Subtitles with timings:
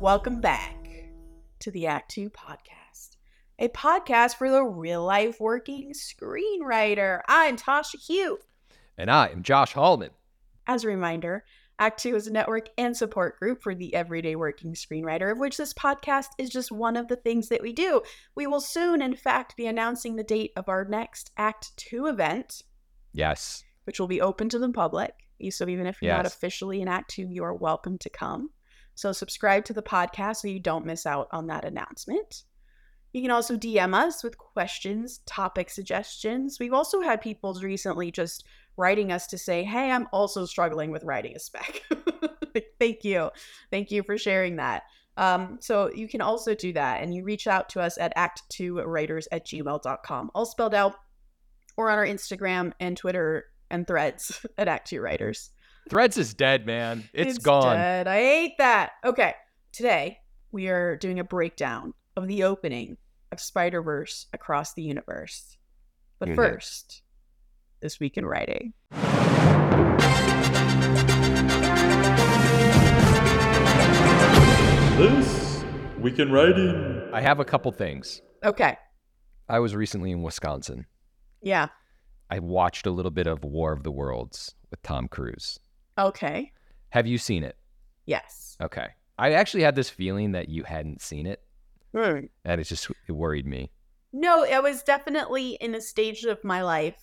[0.00, 0.88] Welcome back
[1.60, 3.16] to the Act Two podcast,
[3.58, 7.20] a podcast for the real life working screenwriter.
[7.28, 8.36] I'm Tasha Huo.
[8.96, 10.10] And I am Josh Hallman.
[10.66, 11.44] As a reminder,
[11.78, 15.58] Act Two is a network and support group for the everyday working screenwriter, of which
[15.58, 18.00] this podcast is just one of the things that we do.
[18.34, 22.62] We will soon, in fact, be announcing the date of our next Act Two event,
[23.12, 23.64] Yes.
[23.84, 25.12] which will be open to the public.
[25.50, 28.50] So even if you're not officially in Act Two, you are welcome to come.
[28.94, 32.44] So subscribe to the podcast so you don't miss out on that announcement.
[33.12, 36.58] You can also DM us with questions, topic suggestions.
[36.60, 38.44] We've also had people recently just
[38.76, 41.82] writing us to say, hey, I'm also struggling with writing a spec.
[42.78, 43.30] Thank you.
[43.70, 44.84] Thank you for sharing that.
[45.16, 49.26] Um, so you can also do that and you reach out to us at act2writers
[49.32, 50.94] at gmail.com, all spelled out,
[51.76, 55.50] or on our Instagram and Twitter and threads at act2writers.
[55.90, 57.02] Threads is dead, man.
[57.12, 57.74] it's gone.
[57.76, 58.06] dead.
[58.06, 58.92] I hate that.
[59.04, 59.34] Okay,
[59.72, 60.18] today
[60.52, 62.96] we are doing a breakdown of the opening
[63.32, 65.56] of Spider Verse across the universe.
[66.20, 66.36] But Mhm.
[66.36, 67.02] first,
[67.80, 68.72] this week in writing.
[74.98, 75.64] This
[75.98, 77.08] Week in Writing.
[77.12, 78.20] I have a couple things.
[78.44, 78.76] Okay,
[79.48, 80.84] I was recently in Wisconsin.
[81.40, 81.68] yeah,
[82.30, 85.58] I watched a little bit of War of the Worlds with Tom Cruise.
[86.08, 86.52] Okay,
[86.90, 87.56] Have you seen it?
[88.06, 88.56] yes.
[88.60, 88.88] Okay.
[89.18, 91.42] I actually had this feeling that you hadn't seen it,
[91.94, 92.20] Hmm.
[92.44, 93.70] and it just it worried me.
[94.12, 96.98] No, it was definitely in a stage of my life,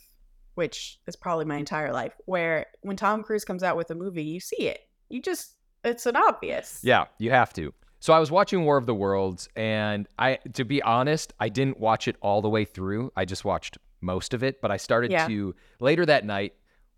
[0.56, 4.24] which is probably my entire life, where when Tom Cruise comes out with a movie,
[4.24, 4.80] you see it.
[5.10, 6.80] You just, it's an obvious.
[6.84, 7.74] Yeah, you have to.
[8.00, 11.80] So I was watching War of the Worlds, and I, to be honest, I didn't
[11.80, 13.12] watch it all the way through.
[13.16, 15.28] I just watched most of it, but I started Yeah.
[15.28, 16.56] to later that night.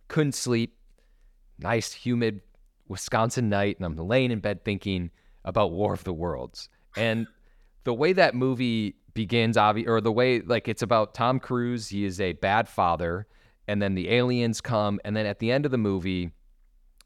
[0.08, 0.76] Couldn't sleep.
[1.60, 2.42] Nice, humid
[2.88, 5.12] Wisconsin night, and I'm laying in bed thinking
[5.46, 7.28] about War of the Worlds, and
[7.84, 11.90] the way that movie begins, obvi- or the way like it's about Tom Cruise.
[11.90, 13.28] He is a bad father,
[13.68, 16.32] and then the aliens come, and then at the end of the movie,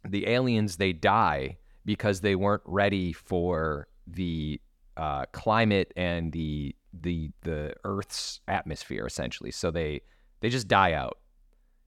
[0.08, 4.60] the aliens they die because they weren't ready for the
[4.98, 9.52] uh, climate and the the the Earth's atmosphere, essentially.
[9.52, 10.02] So they
[10.42, 11.18] they just die out.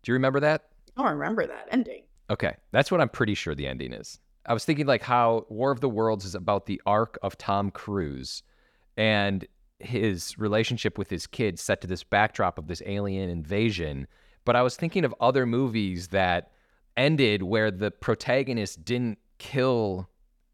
[0.03, 0.69] Do you remember that?
[0.97, 2.03] I don't remember that ending.
[2.31, 4.19] Okay, that's what I'm pretty sure the ending is.
[4.47, 7.71] I was thinking like how War of the Worlds is about the arc of Tom
[7.71, 8.43] Cruise
[8.97, 9.47] and
[9.79, 14.07] his relationship with his kids set to this backdrop of this alien invasion.
[14.45, 16.51] But I was thinking of other movies that
[16.97, 20.09] ended where the protagonist didn't kill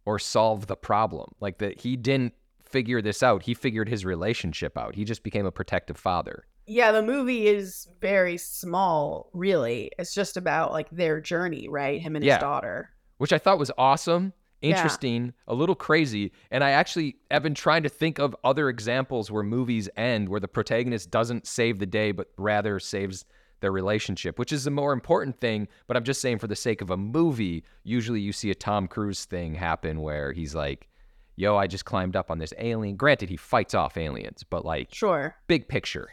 [0.05, 1.31] or solve the problem.
[1.41, 3.43] Like that he didn't figure this out.
[3.43, 4.95] He figured his relationship out.
[4.95, 6.47] He just became a protective father.
[6.67, 9.91] Yeah, the movie is very small, really.
[9.99, 12.01] It's just about like their journey, right?
[12.01, 12.35] Him and Yeah.
[12.35, 12.91] his daughter.
[13.19, 14.71] which I thought was awesome, Yeah.
[14.71, 16.33] interesting, a little crazy.
[16.51, 20.41] And I actually have been trying to think of other examples where movies end where
[20.41, 23.25] the protagonist doesn't save the day, but rather saves
[23.61, 25.69] their relationship, which is the more important thing.
[25.87, 28.89] But I'm just saying, for the sake of a movie, usually you see a Tom
[28.89, 30.89] Cruise thing happen where he's like,
[31.37, 32.97] yo, I just climbed up on this alien.
[32.97, 35.37] Granted, he fights off aliens, but like, Sure.
[35.47, 36.09] big picture,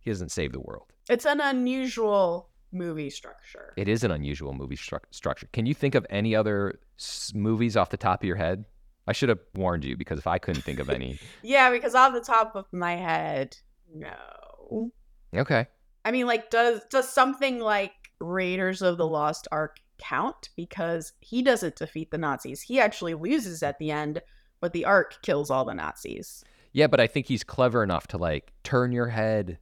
[0.00, 0.92] he doesn't save the world.
[1.08, 3.74] It's an unusual movie structure.
[3.76, 5.48] It is an unusual movie stru- structure.
[5.52, 8.64] Can you think of any other s- movies off the top of your head?
[9.06, 11.18] I should have warned you because if I couldn't think of any.
[11.42, 13.56] yeah, because off the top of my head,
[13.92, 14.92] no.
[15.34, 15.66] okay.
[16.04, 20.50] I mean, like, does does something like Raiders of the Lost Ark count?
[20.56, 22.62] Because he doesn't defeat the Nazis.
[22.62, 24.22] He actually loses at the end,
[24.60, 26.44] but the Ark kills all the Nazis.
[26.72, 29.58] Yeah, but I think he's clever enough to like turn your head,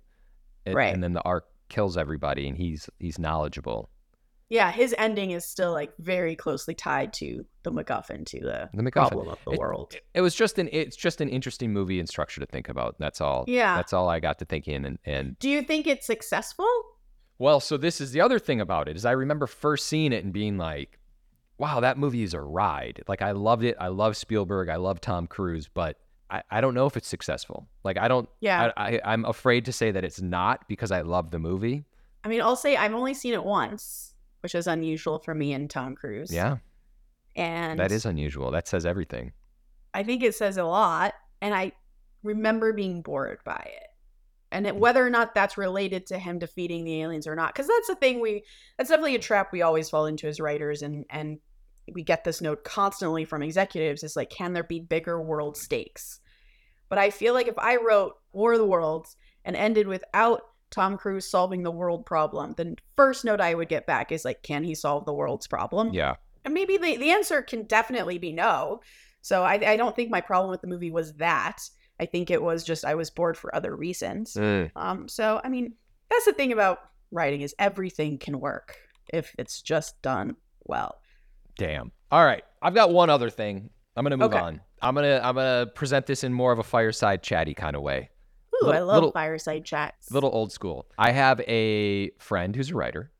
[0.68, 0.92] and, Right.
[0.94, 3.90] and then the Ark kills everybody, and he's he's knowledgeable.
[4.50, 8.82] Yeah, his ending is still like very closely tied to the MacGuffin, to the, The
[8.82, 8.92] MacGuffin.
[8.92, 9.94] problem of the It- world.
[10.14, 12.96] It was just an it's just an interesting movie and structure to think about.
[12.98, 13.44] That's all.
[13.46, 13.76] Yeah.
[13.76, 14.86] That's all I got to thinking.
[14.86, 16.66] And and Do you think it's successful?
[17.38, 20.24] well, so this is the other thing about it is I remember first seeing it
[20.24, 20.98] and being like,
[21.58, 23.02] wow, that movie is a ride.
[23.06, 23.76] Like I loved it.
[23.78, 24.70] I love Spielberg.
[24.70, 25.98] I love Tom Cruise, but
[26.30, 27.68] I, I don't know if it's successful.
[27.84, 28.28] Like I don't.
[28.40, 28.72] Yeah.
[28.76, 31.84] I, I I'm afraid to say that it's not because I love the movie.
[32.24, 35.70] I mean, I'll say I've only seen it once, which is unusual for me and
[35.70, 36.32] Tom Cruise.
[36.32, 36.58] Yeah,
[37.36, 38.50] And that is unusual.
[38.50, 39.32] That says everything.
[39.94, 41.14] I think it says a lot.
[41.40, 41.72] And I
[42.22, 43.86] remember being bored by it.
[44.50, 47.68] And it, whether or not that's related to him defeating the aliens or not, because
[47.68, 48.44] that's the thing we,
[48.76, 50.82] that's definitely a trap we always fall into as writers.
[50.82, 51.38] And, and
[51.94, 56.20] we get this note constantly from executives is like, can there be bigger world stakes?
[56.88, 60.96] But I feel like if I wrote War of the Worlds and ended without Tom
[60.96, 64.64] Cruise solving the world problem, the first note I would get back is like, can
[64.64, 65.92] he solve the world's problem?
[65.92, 66.16] Yeah.
[66.44, 68.80] And maybe the, the answer can definitely be no.
[69.20, 71.58] So I, I don't think my problem with the movie was that.
[72.00, 74.34] I think it was just I was bored for other reasons.
[74.34, 74.70] Mm.
[74.76, 75.74] Um, so I mean,
[76.08, 76.78] that's the thing about
[77.10, 78.76] writing is everything can work
[79.12, 81.00] if it's just done well.
[81.58, 81.92] Damn.
[82.10, 82.42] All right.
[82.62, 83.68] I've got one other thing.
[83.94, 84.38] I'm gonna move Okay.
[84.38, 84.60] on.
[84.80, 88.08] I'm gonna I'm gonna present this in more of a fireside chatty kind of way.
[88.64, 90.10] Ooh, I love little- fireside chats.
[90.10, 90.86] little old school.
[90.96, 93.10] I have a friend who's a writer,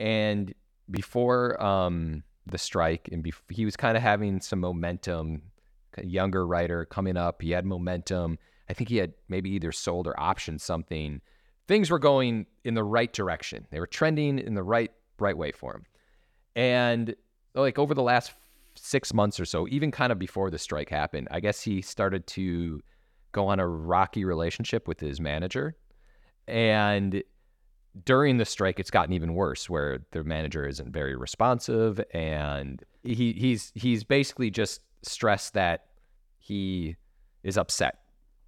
[0.00, 0.54] and
[0.90, 5.42] before um, the strike, and bef- he was kind of having some momentum.
[5.96, 8.38] a Younger writer coming up, he had momentum.
[8.68, 11.20] I think he had maybe either sold or optioned something.
[11.66, 13.66] Things were going in the right direction.
[13.70, 15.84] They were trending in the right right way for him.
[16.56, 17.14] And
[17.54, 18.32] like over the last
[18.74, 22.26] six months or so, even kind of before the strike happened, I guess he started
[22.28, 22.80] to
[23.32, 25.76] go on a rocky relationship with his manager.
[26.48, 27.22] And
[28.04, 33.32] during the strike, it's gotten even worse, where the manager isn't very responsive, and he
[33.32, 35.86] he's he's basically just stressed that
[36.38, 36.96] he
[37.42, 37.98] is upset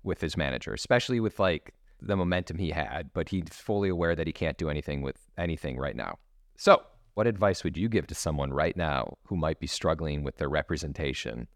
[0.03, 4.27] with his manager, especially with like the momentum he had, but he's fully aware that
[4.27, 6.19] he can't do anything with anything right now.
[6.57, 6.83] So,
[7.15, 10.49] what advice would you give to someone right now who might be struggling with their
[10.49, 11.49] representation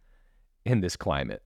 [0.65, 1.43] in this climate?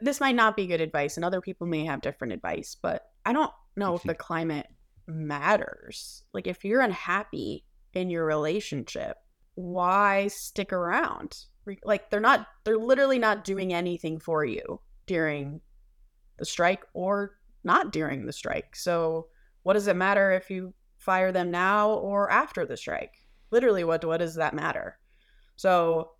[0.00, 3.32] this might not be good advice, and other people may have different advice, but I
[3.32, 4.66] don't know if the climate
[5.06, 6.24] matters.
[6.32, 7.64] Like, if you're unhappy
[7.94, 9.16] in your relationship,
[9.54, 11.36] why stick around?
[11.84, 15.60] Like, they're not, they're literally not doing anything for you during
[16.38, 18.76] the strike or not during the strike.
[18.76, 19.28] So,
[19.62, 23.14] what does it matter if you fire them now or after the strike?
[23.50, 24.98] Literally, what, what does that matter?
[25.56, 26.12] So,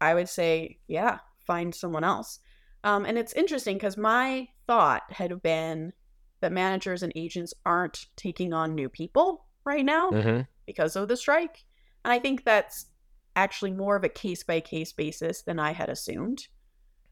[0.00, 2.40] I would say, yeah, find someone else.
[2.82, 5.92] Um, and it's interesting because my thought had been
[6.40, 10.42] that managers and agents aren't taking on new people right now Mm-hmm.
[10.66, 11.64] because of the strike.
[12.04, 12.86] And I think that's
[13.34, 16.46] actually more of a case by case basis than I had assumed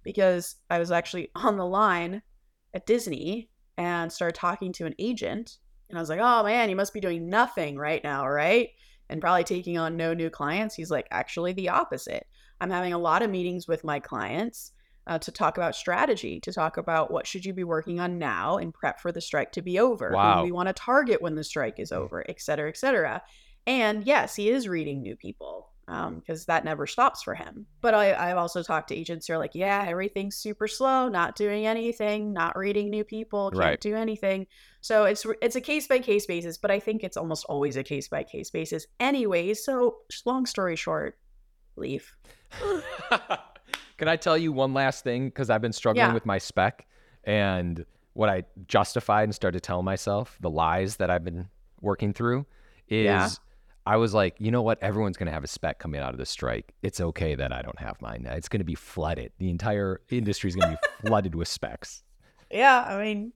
[0.03, 2.23] because I was actually on the line
[2.75, 3.49] at Disney
[3.79, 5.59] and started talking to an agent.
[5.89, 8.69] And I was like, oh man, you must be doing nothing right now, right?
[9.13, 10.75] And probably taking on no new clients.
[10.75, 12.27] He's like, actually, the opposite.
[12.63, 14.73] I'm having a lot of meetings with my clients
[15.07, 18.57] uh, to talk about strategy, to talk about what should you be working on now
[18.57, 20.09] and prep for the strike to be over.
[20.09, 20.45] Who Wow.
[20.45, 23.23] we want to target when the strike is over, et cetera, et cetera.
[23.67, 25.93] And yes, he is reading new people Mm-hmm.
[26.01, 27.67] Um, because that never stops for him.
[27.81, 31.35] But I, I've also talked to agents who are like, yeah, everything's super slow, not
[31.35, 33.81] doing anything, not reading new people, can't Right.
[33.81, 34.47] do anything.
[34.81, 37.83] So it's it's a case by case basis, but I think it's almost always a
[37.83, 39.55] case by case basis anyway.
[39.55, 41.19] So long story short,
[41.77, 42.15] leave.
[43.99, 45.27] Can I tell you one last thing?
[45.29, 46.15] Because I've been struggling Yeah.
[46.15, 46.87] with my spec
[47.25, 47.85] and
[48.15, 51.49] what I justified and started telling myself, the lies that I've been
[51.81, 52.47] working through
[52.89, 53.29] is Yeah.
[53.85, 54.83] I was like, you know what?
[54.83, 56.73] Everyone's going to have a spec coming out of the strike.
[56.83, 58.27] It's okay that I don't have mine.
[58.31, 59.33] It's going to be flooded.
[59.39, 62.03] The entire industry is going to be flooded with specs.
[62.51, 63.33] Yeah, I mean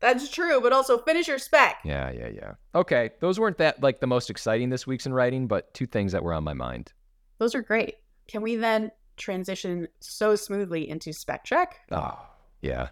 [0.00, 1.78] that's true, but also finish your spec.
[1.84, 2.52] Yeah, yeah, yeah.
[2.74, 3.10] Okay.
[3.20, 6.22] Those weren't that like the most exciting this week's in writing, but two things that
[6.22, 6.92] were on my mind.
[7.38, 7.96] Those are great.
[8.28, 11.80] Can we then transition so smoothly into spec check?
[11.90, 12.18] Oh,
[12.60, 12.88] yeah.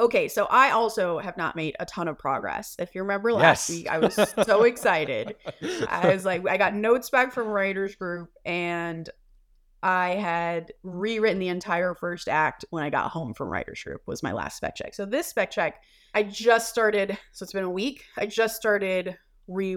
[0.00, 2.74] Okay, so I also have not made a ton of progress.
[2.78, 3.76] If you remember last Yes.
[3.78, 4.14] week, I was
[4.46, 5.36] so excited.
[5.88, 9.08] I was like, I got notes back from Writers Group, and
[9.82, 14.00] I had rewritten the entire first act when I got home from Writers Group.
[14.06, 14.94] Was my last spec check.
[14.94, 15.82] So this spec check,
[16.14, 17.16] I just started.
[17.32, 18.04] So it's been a week.
[18.16, 19.16] I just started
[19.48, 19.76] re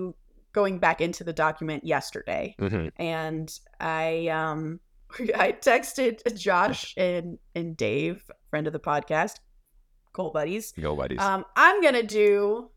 [0.54, 2.92] going back into the document yesterday, Mhm.
[2.98, 4.80] and I um
[5.36, 9.40] I texted Josh and and Dave, friend of the podcast,
[10.14, 10.72] Cool Buddies.
[10.80, 11.20] Go, buddies.
[11.20, 12.70] Um, I'm gonna do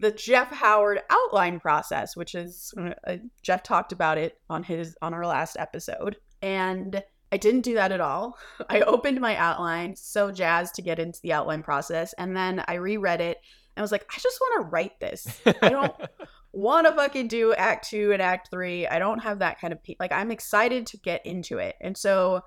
[0.00, 2.74] the Jeff Howard outline process, which is
[3.06, 7.02] uh, Jeff talked about it on his on our last episode, and
[7.32, 8.36] I didn't do that at all.
[8.68, 12.74] I opened my outline, so jazzed to get into the outline process, and then I
[12.74, 13.38] reread it
[13.76, 15.40] and was like, I just want to write this.
[15.62, 15.94] I don't
[16.52, 18.86] want to fucking do act two and act three.
[18.86, 21.76] I don't have that kind of pe- like I'm excited to get into it.
[21.80, 22.42] And so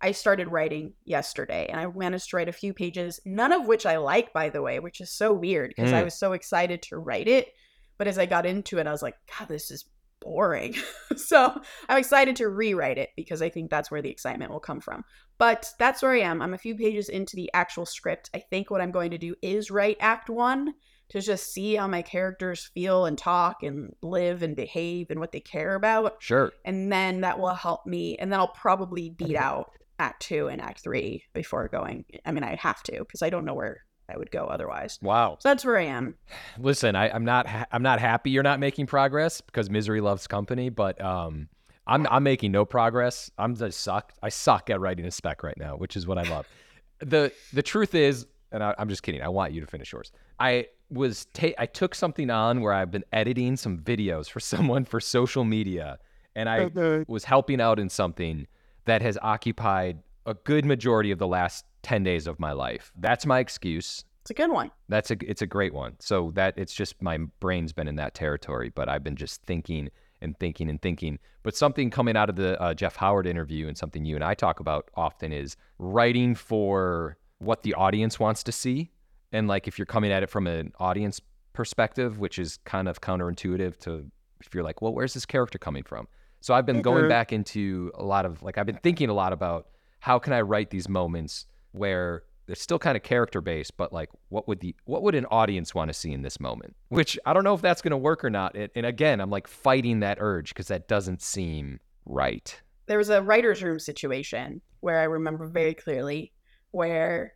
[0.00, 3.84] I started writing yesterday and I managed to write a few pages, none of which
[3.84, 6.04] I like, by the way, which is so weird because I Mm.
[6.04, 7.48] was so excited to write it.
[7.96, 9.84] But as I got into it, I was like, God, this is
[10.20, 10.76] boring.
[11.16, 14.80] so I'm excited to rewrite it because I think that's where the excitement will come
[14.80, 15.04] from.
[15.36, 16.42] But that's where I am.
[16.42, 18.30] I'm a few pages into the actual script.
[18.34, 20.74] I think what I'm going to do is write act one
[21.10, 25.32] to just see how my characters feel and talk and live and behave and what
[25.32, 26.16] they care about.
[26.22, 26.52] sure.
[26.64, 28.16] And then that will help me.
[28.16, 32.04] And then I'll probably beat out act two and act three before going.
[32.24, 34.98] I mean, I have to because I don't know where I would go otherwise.
[35.02, 35.36] Wow.
[35.40, 36.14] So that's where I am.
[36.58, 40.26] Listen, I, I'm not ha- I'm not happy you're not making progress because misery loves
[40.26, 41.48] company, but um,
[41.86, 43.30] I'm I'm making no progress.
[43.38, 44.18] I'm just sucked.
[44.22, 46.46] I suck at writing a spec right now, which is what I love.
[47.00, 49.22] the The truth is, and I, I'm just kidding.
[49.22, 50.10] I want you to finish yours.
[50.38, 54.84] I was ta- I took something on where I've been editing some videos for someone
[54.84, 55.98] for social media,
[56.34, 56.70] and I
[57.08, 58.46] was helping out in something
[58.88, 62.92] that has occupied a good majority of the last 10 days of my life.
[62.98, 64.04] That's my excuse.
[64.22, 64.70] It's a good one.
[64.88, 65.94] That's a it's a great one.
[66.00, 69.88] So that it's just my brain's been in that territory, but I've been just thinking
[70.20, 71.18] and thinking and thinking.
[71.42, 74.34] But something coming out of the uh, Jeff Howard interview and something you and I
[74.34, 78.90] talk about often is writing for what the audience wants to see.
[79.32, 81.20] And like if you're coming at it from an audience
[81.54, 85.82] perspective, which is kind of counterintuitive to if you're like, well, where's this character coming
[85.82, 86.06] from?
[86.40, 87.08] So I've been going Mhm.
[87.08, 89.66] back into a lot of like I've been thinking a lot about
[90.00, 94.08] how can I write these moments where they're still kind of character based, but like
[94.30, 96.76] what would the what would an audience want to see in this moment?
[96.88, 98.54] Which I don't know if that's going to work or not.
[98.54, 102.60] And, and again, I'm like fighting that urge because that doesn't seem right.
[102.86, 106.32] There was a writer's room situation where I remember very clearly
[106.70, 107.34] where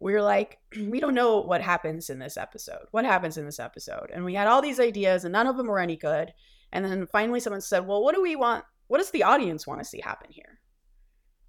[0.00, 2.86] we were like, we don't know what happens in this episode.
[2.92, 4.10] What happens in this episode?
[4.14, 6.32] And we had all these ideas and none of them were any good.
[6.72, 8.64] And then finally someone said, well, what do we want?
[8.88, 10.60] What does the audience want to see happen here?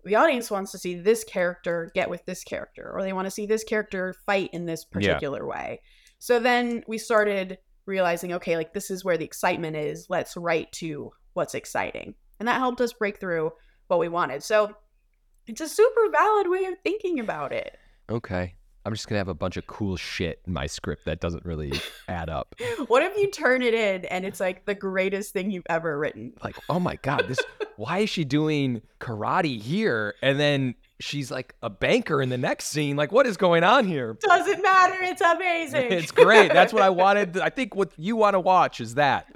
[0.05, 3.31] The audience wants to see this character get with this character, or they want to
[3.31, 5.13] see this character fight in this Yeah.
[5.13, 5.81] particular way.
[6.19, 10.07] So then we started realizing, okay, like this is where the excitement is.
[10.09, 12.15] Let's write to what's exciting.
[12.39, 13.51] And that helped us break through
[13.87, 14.43] what we wanted.
[14.43, 14.73] So
[15.47, 17.77] it's a super valid way of thinking about it.
[18.09, 18.55] Okay.
[18.89, 21.73] I'm just gonna have a bunch of cool shit in my script that doesn't really
[22.07, 22.55] add up.
[22.87, 26.33] What if you turn it in and it's like the greatest thing you've ever written?
[26.43, 27.37] Like, oh my god, this
[27.75, 30.15] why is she doing karate here?
[30.23, 32.95] And then she's like a banker in the next scene.
[32.95, 34.17] Like, what is going on here?
[34.21, 34.97] Doesn't matter.
[35.03, 35.91] It's amazing.
[35.91, 36.51] It's great.
[36.51, 37.37] That's what I wanted.
[37.37, 39.27] I think what you want to watch is that.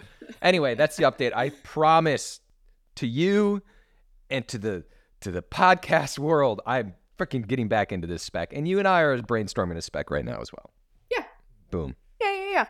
[0.41, 1.31] Anyway, that's the update.
[1.35, 2.39] I promise
[2.95, 3.61] to you
[4.31, 4.83] and to the
[5.21, 8.53] to the podcast world, I'm freaking getting back into this spec.
[8.53, 10.71] And you and I are brainstorming a spec right now as well.
[11.11, 11.25] Yeah.
[11.71, 11.95] Boom.
[12.21, 12.65] Yeah, yeah, yeah.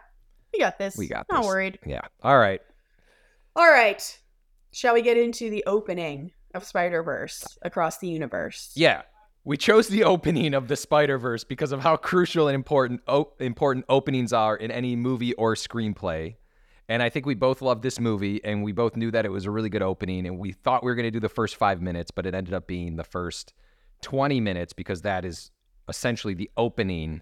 [0.54, 0.98] We got this.
[0.98, 1.48] We got Not this.
[1.48, 1.80] worried.
[1.86, 2.02] Yeah.
[2.22, 2.62] All right.
[3.56, 4.20] All right.
[4.72, 8.72] Shall we get into the opening of Spider Verse across the universe?
[8.76, 9.04] Yeah.
[9.46, 13.34] We chose the opening of the Spider Verse because of how crucial and important o-
[13.40, 16.36] important openings are in any movie or screenplay.
[16.90, 19.46] And I think we both loved this movie, and we both knew that it was
[19.46, 20.28] a really good opening.
[20.28, 22.54] And we thought we were going to do the first five minutes, but it ended
[22.54, 23.54] up being the first
[24.04, 25.50] 20 minutes because that is
[25.90, 27.22] essentially the opening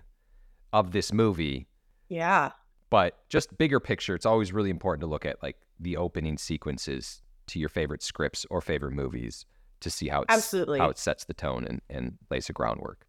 [0.73, 1.67] of this movie.
[2.09, 2.51] Yeah.
[2.89, 7.21] But just bigger picture, it's always really important to look at like the opening sequences
[7.47, 9.45] to your favorite scripts or favorite movies
[9.79, 10.79] to see how it's, Absolutely.
[10.79, 13.05] how it sets the tone and, and lays the groundwork.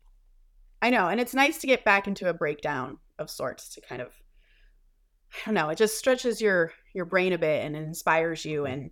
[0.81, 1.09] I know.
[1.09, 4.13] And it's nice to get back into a breakdown of sorts to kind of
[5.33, 8.73] I don't know, it just stretches your your brain a bit and inspires you mm-hmm.
[8.73, 8.91] and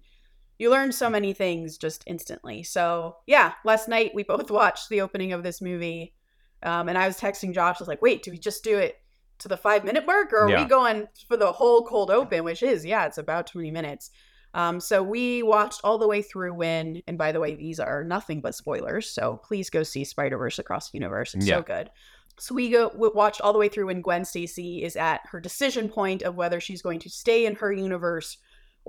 [0.61, 2.63] you learn so many things just instantly.
[2.63, 6.15] So yeah, last night we both watched the opening of this movie.
[6.63, 8.97] Um, and I was texting Josh, I was like, wait, do we just do it
[9.39, 10.63] to the five minute mark or are Yeah.
[10.63, 14.11] we going for the whole cold open, which is, yeah, it's about 20 minutes.
[14.53, 18.05] Um, so we watched all the way through when, and by the way, these are
[18.05, 19.11] nothing but spoilers.
[19.11, 21.35] So please go see Spider Verse Across the Universe.
[21.35, 21.57] It's Yeah.
[21.57, 21.91] so good.
[22.39, 25.41] So we go we watched all the way through when Gwen Stacy is at her
[25.41, 28.39] decision point of whether she's going to stay in her universe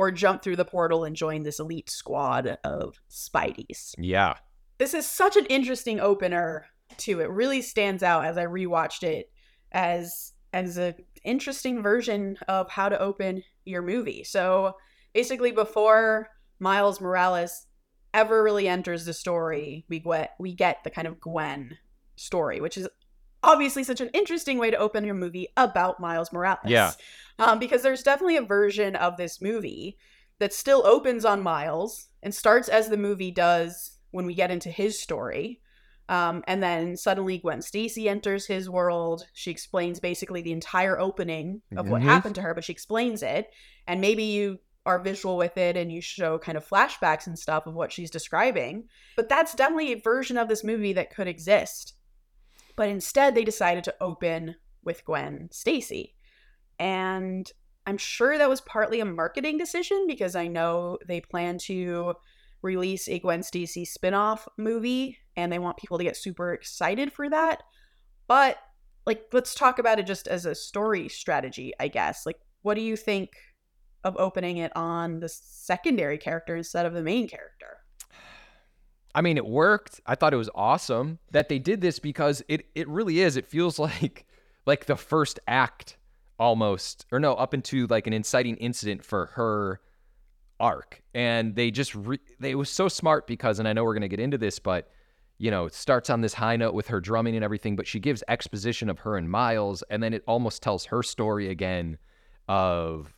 [0.02, 3.94] or jump through the portal and join this elite squad of Spideys.
[4.00, 4.34] Yeah.
[4.80, 6.66] This is such an interesting opener
[6.98, 7.20] too.
[7.22, 9.32] It really stands out as I rewatched it
[9.72, 14.24] as as an interesting version of how to open your movie.
[14.24, 14.74] So
[15.14, 16.30] basically before
[16.60, 17.68] Miles Morales
[18.12, 21.78] ever really enters the story, we get we get the kind of Gwen
[22.16, 22.90] story, which is
[23.44, 26.60] obviously such an interesting way to open your movie about Miles Morales.
[26.66, 26.92] Yeah.
[27.40, 29.98] Um, because there's definitely a version of this movie
[30.40, 34.70] that still opens on Miles and starts as the movie does when we get into
[34.70, 35.60] his story.
[36.10, 39.26] Um, and then suddenly Gwen Stacy enters his world.
[39.34, 42.06] She explains basically the entire opening of what Mhm.
[42.06, 43.50] happened to her, but she explains it.
[43.88, 47.66] And maybe you are visual with it and you show kind of flashbacks and stuff
[47.66, 48.90] of what she's describing.
[49.16, 51.94] But that's definitely a version of this movie that could exist.
[52.82, 56.16] But instead, they decided to open with Gwen Stacy.
[56.80, 57.48] And
[57.86, 62.16] I'm sure that was partly a marketing decision because I know they plan to
[62.64, 67.30] release a Gwen Stacy spin-off movie and they want people to get super excited for
[67.30, 67.62] that.
[68.26, 68.58] But
[69.06, 72.26] like let's talk about it just as a story strategy, I guess.
[72.26, 73.30] Like what do you think
[74.04, 77.81] of opening it on the secondary character instead of the main character?
[79.14, 80.00] I mean, it worked.
[80.06, 83.38] I thought it was awesome that they did this because it it really is.
[83.38, 84.26] It feels like
[84.66, 85.98] like the first act
[86.40, 89.82] almost, or no, up into like an inciting incident for her
[90.60, 94.08] arc, and they just re- they was so smart because, and I know we're gonna
[94.08, 94.90] get into this, but
[95.38, 98.00] you know, it starts on this high note with her drumming and everything, but she
[98.00, 101.98] gives exposition of her and Miles, and then it almost tells her story again
[102.48, 103.12] of,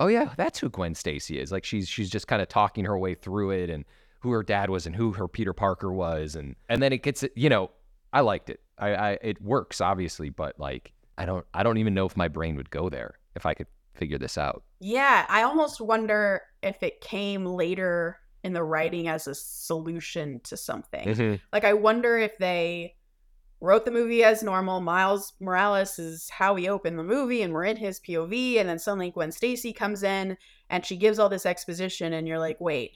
[0.00, 1.52] oh yeah, that's who Gwen Stacy is.
[1.52, 3.84] Like she's she's just kind of talking her way through it and
[4.22, 7.24] who her dad was and who her Peter Parker was, and and then it gets
[7.34, 7.70] you know,
[8.12, 8.60] I liked it.
[8.78, 12.28] I, I it works obviously, but like I don't I don't even know if my
[12.28, 14.62] brain would go there if I could figure this out.
[14.80, 20.56] Yeah, I almost wonder if it came later in the writing as a solution to
[20.56, 21.06] something.
[21.06, 21.40] Mhm.
[21.52, 22.96] Like, I wonder if they
[23.60, 24.80] wrote the movie as normal.
[24.80, 28.78] Miles Morales is how we open the movie, and we're in his POV, and then
[28.80, 30.36] suddenly Gwen Stacy comes in
[30.68, 32.92] and she gives all this exposition, and you're like, wait,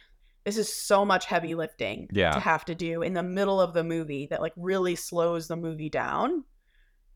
[0.46, 2.30] this is so much heavy lifting Yeah.
[2.30, 5.56] to have to do in the middle of the movie that like really slows the
[5.56, 6.44] movie down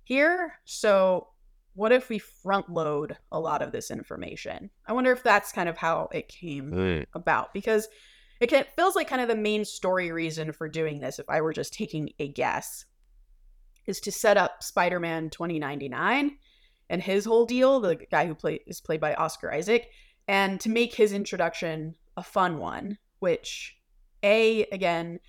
[0.05, 0.55] here.
[0.65, 1.29] So
[1.75, 4.69] what if we front load a lot of this information?
[4.85, 7.07] I wonder if that's kind of how it came Mm.
[7.15, 7.89] about because
[8.41, 11.41] it can, feels like kind of the main story reason for doing this if i
[11.41, 12.87] were just taking a guess
[13.87, 16.37] is to set up spider-man 2099
[16.89, 19.89] and his whole deal the guy who play, is played by oscar isaac
[20.27, 23.77] and to make his introduction a fun one which
[24.23, 25.21] a again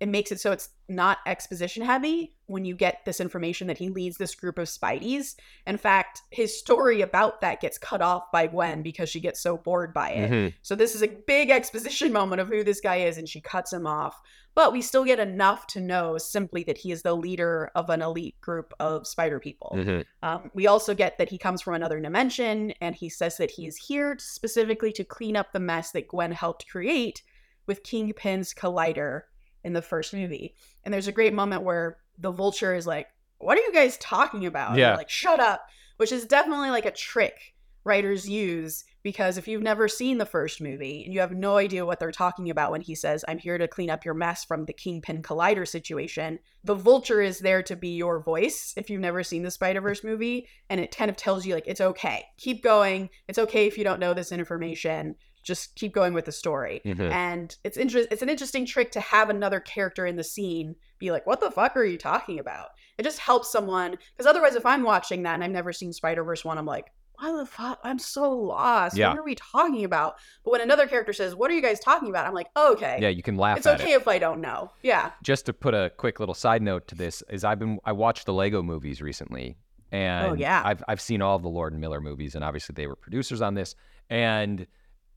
[0.00, 3.88] it makes it so it's not exposition heavy when you get this information that he
[3.90, 8.46] leads this group of spideys in fact his story about that gets cut off by
[8.46, 10.54] gwen because she gets so bored by it Mhm.
[10.62, 13.72] so this is a big exposition moment of who this guy is, and she cuts
[13.72, 14.20] him off.
[14.56, 18.02] But we still get enough to know simply that he is the leader of an
[18.02, 19.72] elite group of spider people.
[19.76, 20.04] Mhm.
[20.22, 23.66] Um, we also get that he comes from another dimension, and he says that he
[23.66, 27.22] is here specifically to clean up the mess that Gwen helped create
[27.66, 29.22] with Kingpin's collider
[29.64, 30.54] in the first movie.
[30.84, 34.46] And there's a great moment where the vulture is like, What are you guys talking
[34.46, 34.76] about?
[34.76, 34.96] Yeah.
[34.96, 39.88] like, shut up, which is definitely like a trick writers use because if you've never
[39.88, 42.94] seen the first movie and you have no idea what they're talking about when he
[42.94, 47.22] says, I'm here to clean up your mess from the Kingpin Collider situation, the vulture
[47.22, 50.46] is there to be your voice if you've never seen the Spider Verse movie.
[50.68, 52.26] And it kind of tells you, like, it's okay.
[52.36, 53.08] Keep going.
[53.26, 55.14] It's okay if you don't know this information.
[55.42, 56.80] Just keep going with the story.
[56.84, 57.10] Mhm.
[57.10, 61.10] And it's inter- it's an interesting trick to have another character in the scene be
[61.10, 64.66] like, "What the fuck are you talking about?" It just helps someone because otherwise, if
[64.66, 66.86] I'm watching that and I've never seen Spider Verse one, I'm like,
[67.18, 67.80] "Why the fuck?
[67.82, 68.96] I'm so lost.
[68.96, 69.08] Yeah.
[69.10, 72.08] What are we talking about?" But when another character says, "What are you guys talking
[72.10, 73.96] about?" I'm like, oh, "Okay, Yeah, you can laugh it's okay it.
[73.96, 77.22] if I don't know." Yeah, Just to put a quick little side note to this
[77.30, 79.56] is I've been I watched the Lego movies recently,
[79.90, 80.60] and Oh, yeah.
[80.64, 83.40] I've I've seen all of the Lord and Miller movies, and obviously they were producers
[83.40, 83.74] on this,
[84.10, 84.66] and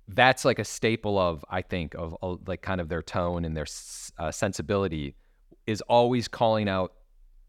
[0.08, 3.56] that's like a staple of I think of uh, like kind of their tone and
[3.56, 5.16] their s- uh, sensibility
[5.68, 6.94] is always calling out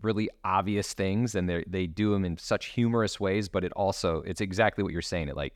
[0.02, 4.22] really obvious things, and they they do them in such humorous ways, but it also
[4.26, 5.28] it's exactly what you're saying.
[5.28, 5.54] It like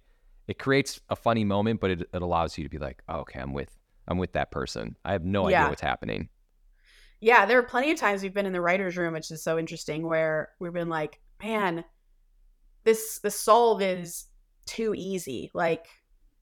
[0.48, 3.40] it creates a funny moment, but it, it allows you to be like, oh, okay,
[3.40, 3.76] I'm with
[4.08, 4.96] I'm with that person.
[5.04, 5.48] I have no Yeah.
[5.48, 6.30] idea what's happening.
[7.20, 7.46] yeah.
[7.46, 10.06] There are plenty of times we've been in the writers' room, which is so interesting,
[10.06, 11.84] where we've been like, "Man,
[12.84, 14.26] this the solve is
[14.66, 15.86] too easy." Like,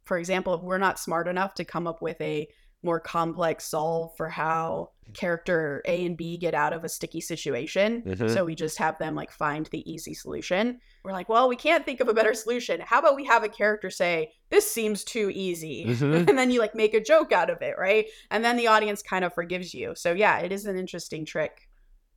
[0.06, 2.48] for example, if we're not smart enough to come up with a
[2.82, 8.02] more complex solve for how character A and B get out of a sticky situation.
[8.02, 8.30] Mhm.
[8.32, 10.78] So we just have them like find the easy solution.
[11.02, 12.80] We're like, well, we can't think of a better solution.
[12.80, 15.86] How about we have a character say, this seems too easy?
[15.86, 16.28] Mhm.
[16.28, 18.06] And then you like make a joke out of it, right?
[18.30, 19.94] And then the audience kind of forgives you.
[19.96, 21.68] So yeah, it is an interesting trick.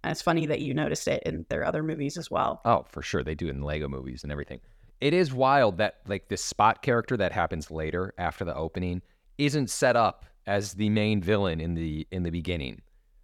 [0.04, 2.62] And it's funny that you noticed it in their other movies as well.
[2.65, 3.23] Oh, for sure.
[3.23, 4.60] They do it in Lego movies and everything.
[5.01, 9.01] It is wild that like this spot character that happens later after the opening
[9.38, 12.81] isn't set up as the main villain in the in the beginning.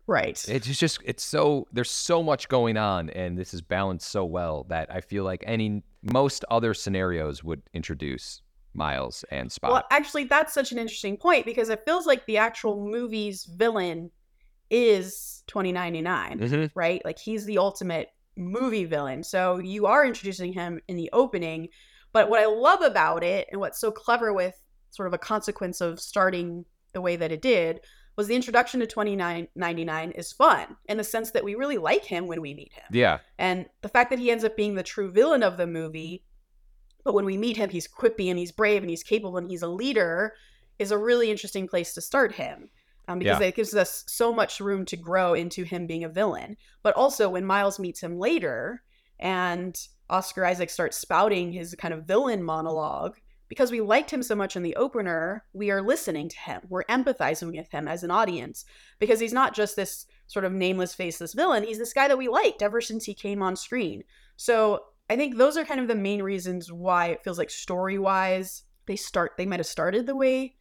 [0.08, 0.44] Right.
[0.48, 4.66] It's just it's so there's so much going on and this is balanced so well
[4.70, 5.84] that I feel like any
[6.14, 8.42] most other scenarios would introduce
[8.74, 9.72] Miles and Spot.
[9.72, 14.12] Well, actually, that's such an interesting point because it feels like the actual movie's villain
[14.70, 16.72] is 2099, Mhm.
[16.76, 17.02] right?
[17.06, 19.24] Like he's the ultimate movie villain.
[19.24, 21.70] So you are introducing him in the opening.
[22.14, 24.56] But what I love about it and what's so clever with
[24.92, 27.82] sort of a consequence of starting the way that it did
[28.16, 32.28] was the introduction to 2099 is fun in the sense that we really like him
[32.28, 32.86] when we meet him.
[32.92, 33.20] Yeah.
[33.38, 36.24] And the fact that he ends up being the true villain of the movie,
[37.04, 39.62] but when we meet him, he's quippy and he's brave and he's capable and he's
[39.62, 40.34] a leader,
[40.80, 42.70] is a really interesting place to start him.
[43.08, 43.48] Um, because Yeah.
[43.48, 46.58] it gives us so much room to grow into him being a villain.
[46.84, 48.84] But also, when Miles meets him later
[49.20, 49.78] and
[50.10, 54.56] Oscar Isaac starts spouting his kind of villain monologue, because we liked him so much
[54.56, 56.62] in the opener, we are listening to him.
[56.68, 58.66] We're empathizing with him as an audience
[58.98, 61.64] because he's not just this sort of nameless, faceless villain.
[61.64, 64.04] He's this guy that we liked ever since he came on screen.
[64.36, 68.00] So I think those are kind of the main reasons why it feels like story
[68.00, 70.56] wise they start they might have started the way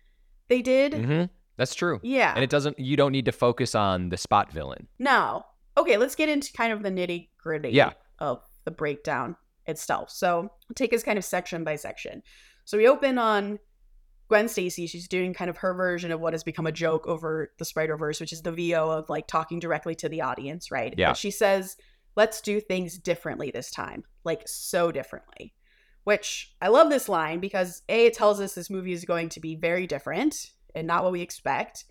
[0.48, 0.92] they did.
[0.94, 1.24] hmm
[1.56, 2.00] That's true.
[2.02, 2.32] Yeah.
[2.34, 2.78] And it doesn't.
[2.78, 4.88] You don't need to focus on the spot villain.
[4.98, 5.44] No.
[5.76, 7.92] Okay, let's get into kind of the nitty gritty Yeah.
[8.18, 9.36] of the breakdown
[9.66, 10.10] itself.
[10.10, 12.22] So take us kind of section by section.
[12.64, 13.58] So we open on
[14.28, 14.86] Gwen Stacy.
[14.86, 17.96] She's doing kind of her version of what has become a joke over the Spider
[17.96, 20.94] Verse, which is the VO of like talking directly to the audience, right?
[20.96, 21.10] Yeah.
[21.10, 21.76] But she says,
[22.16, 25.54] let's do things differently this time, like so differently.
[26.04, 29.40] Which I love this line because A, it tells us this movie is going to
[29.40, 31.84] be very different and not what we expect.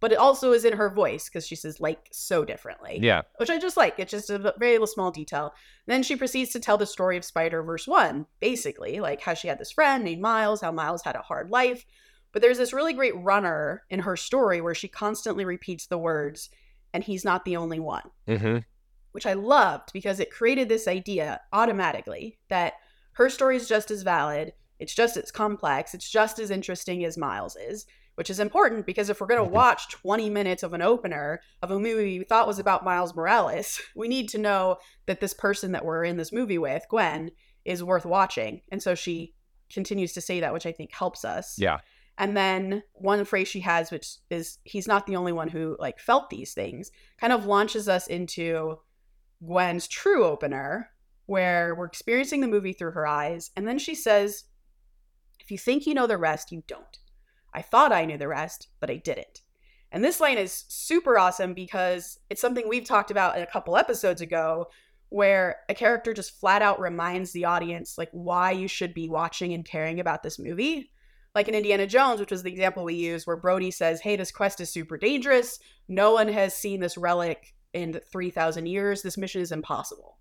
[0.00, 3.22] But it also is in her voice because she says, like, so differently Yeah.
[3.38, 3.98] which I just like.
[3.98, 5.54] It's just a very little small detail.
[5.86, 9.48] Then she proceeds to tell the story of Spider Verse 1, basically, like how she
[9.48, 11.86] had this friend named Miles, how Miles had a hard life.
[12.32, 16.50] But there's this really great runner in her story where she constantly repeats the words,
[16.92, 18.58] and he's not the only one, hmm
[19.12, 22.72] which I loved because it created this idea automatically that
[23.12, 27.16] her story is just as valid, it's just as complex, it's just as interesting as
[27.16, 27.86] Miles is.
[28.16, 29.54] Which is important because if we're going to Mhm.
[29.54, 33.80] watch 20 minutes of an opener of a movie we thought was about Miles Morales,
[33.96, 37.32] we need to know that this person that we're in this movie with, Gwen,
[37.64, 38.62] is worth watching.
[38.70, 39.34] And so she
[39.72, 41.58] continues to say that, which I think helps us.
[41.58, 41.78] Yeah.
[42.16, 45.98] And then one phrase she has, which is he's not the only one who like
[45.98, 48.78] felt these things, kind of launches us into
[49.44, 50.90] Gwen's true opener,
[51.26, 53.50] where we're experiencing the movie through her eyes.
[53.56, 54.44] And then she says,
[55.40, 56.98] If you think you know the rest, you don't.
[57.54, 59.42] I thought I knew the rest, but I didn't.
[59.92, 64.20] And this line is super awesome because it's something we've talked about a couple episodes
[64.20, 64.66] ago
[65.10, 69.52] where a character just flat out reminds the audience like why you should be watching
[69.52, 70.90] and caring about this movie.
[71.36, 74.32] Like in Indiana Jones, which was the example we used, where Brody says, Hey, this
[74.32, 75.60] quest is super dangerous.
[75.88, 79.02] No one has seen this relic in 3,000 years.
[79.02, 80.16] This mission is impossible.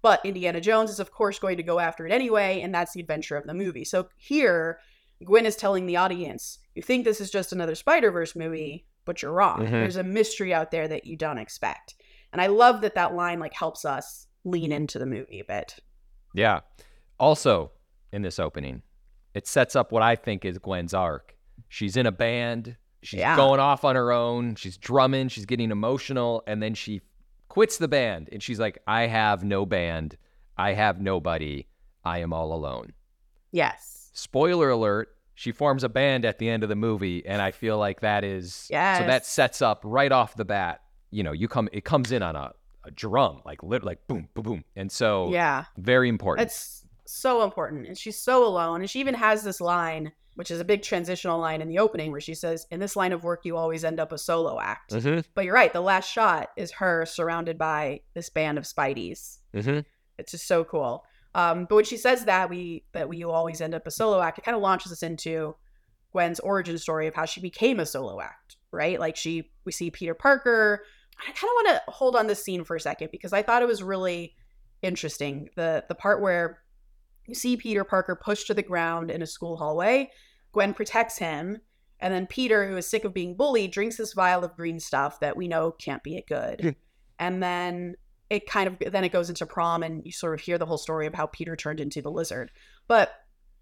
[0.00, 3.00] But Indiana Jones is, of course, going to go after it anyway, and that's the
[3.00, 3.84] adventure of the movie.
[3.84, 4.78] So here,
[5.24, 9.20] Gwen is telling the audience, You think this is just another Spider Verse movie, but
[9.20, 9.66] you're wrong.
[9.66, 9.70] Mhm.
[9.70, 11.94] There's a mystery out there that you don't expect.
[12.32, 15.80] And I love that that line like helps us lean into the movie a bit.
[16.34, 16.60] Yeah.
[17.18, 17.72] Also,
[18.12, 18.82] in this opening,
[19.34, 21.36] it sets up what I think is Gwen's arc.
[21.68, 22.76] She's in a band.
[23.02, 23.34] She's Yeah.
[23.34, 24.54] going off on her own.
[24.54, 25.28] She's drumming.
[25.28, 26.44] She's getting emotional.
[26.46, 27.00] And then she
[27.48, 30.16] quits the band and she's like, I have no band.
[30.56, 31.66] I have nobody.
[32.04, 32.92] I am all alone.
[33.50, 33.97] Yes.
[34.18, 35.08] Spoiler alert.
[35.34, 37.24] She forms a band at the end of the movie.
[37.24, 40.80] And I feel like that is so that sets up right off the bat.
[41.10, 42.52] You know, you come, it comes in on a,
[42.84, 44.64] a drum, like lit, like boom, boom, boom.
[44.74, 45.64] And so Yeah.
[45.76, 46.46] very important.
[46.48, 47.86] It's so important.
[47.86, 48.80] And she's so alone.
[48.80, 52.10] And she even has this line, which is a big transitional line in the opening,
[52.10, 54.92] where she says, In this line of work, you always end up a solo act.
[54.92, 55.24] Mhm.
[55.34, 55.72] But you're right.
[55.72, 59.38] The last shot is her surrounded by this band of Spideys.
[59.54, 59.84] Mhm.
[60.18, 61.04] It's just so cool.
[61.34, 64.38] Um, but when she says that we that we always end up a solo act,
[64.38, 65.56] it kind of launches us into
[66.12, 68.98] Gwen's origin story of how she became a solo act, right?
[68.98, 70.82] Like she we see Peter Parker.
[71.20, 73.62] I kind of want to hold on this scene for a second because I thought
[73.62, 74.34] it was really
[74.82, 75.48] interesting.
[75.56, 76.60] The the part where
[77.26, 80.10] you see Peter Parker pushed to the ground in a school hallway.
[80.52, 81.58] Gwen protects him,
[82.00, 85.20] and then Peter, who is sick of being bullied, drinks this vial of green stuff
[85.20, 86.74] that we know can't be a good.
[87.18, 87.96] and then
[88.30, 90.78] it kind of then it goes into prom and you sort of hear the whole
[90.78, 92.50] story of how Peter turned into the lizard.
[92.86, 93.12] But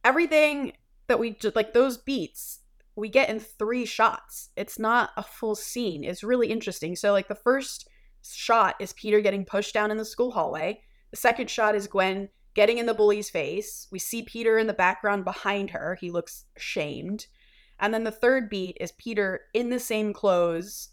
[0.04, 0.72] everything
[1.06, 2.60] that we just like those beats
[2.96, 4.48] we get in three shots.
[4.56, 6.02] It's not a full scene.
[6.02, 6.96] It's really interesting.
[6.96, 7.88] So like the first
[8.22, 10.80] shot is Peter getting pushed down in the school hallway.
[11.10, 13.86] The second shot is Gwen getting in the bully's face.
[13.92, 15.96] We see Peter in the background behind her.
[16.00, 17.26] He looks shamed.
[17.78, 20.88] And then the third beat is Peter in the same clothes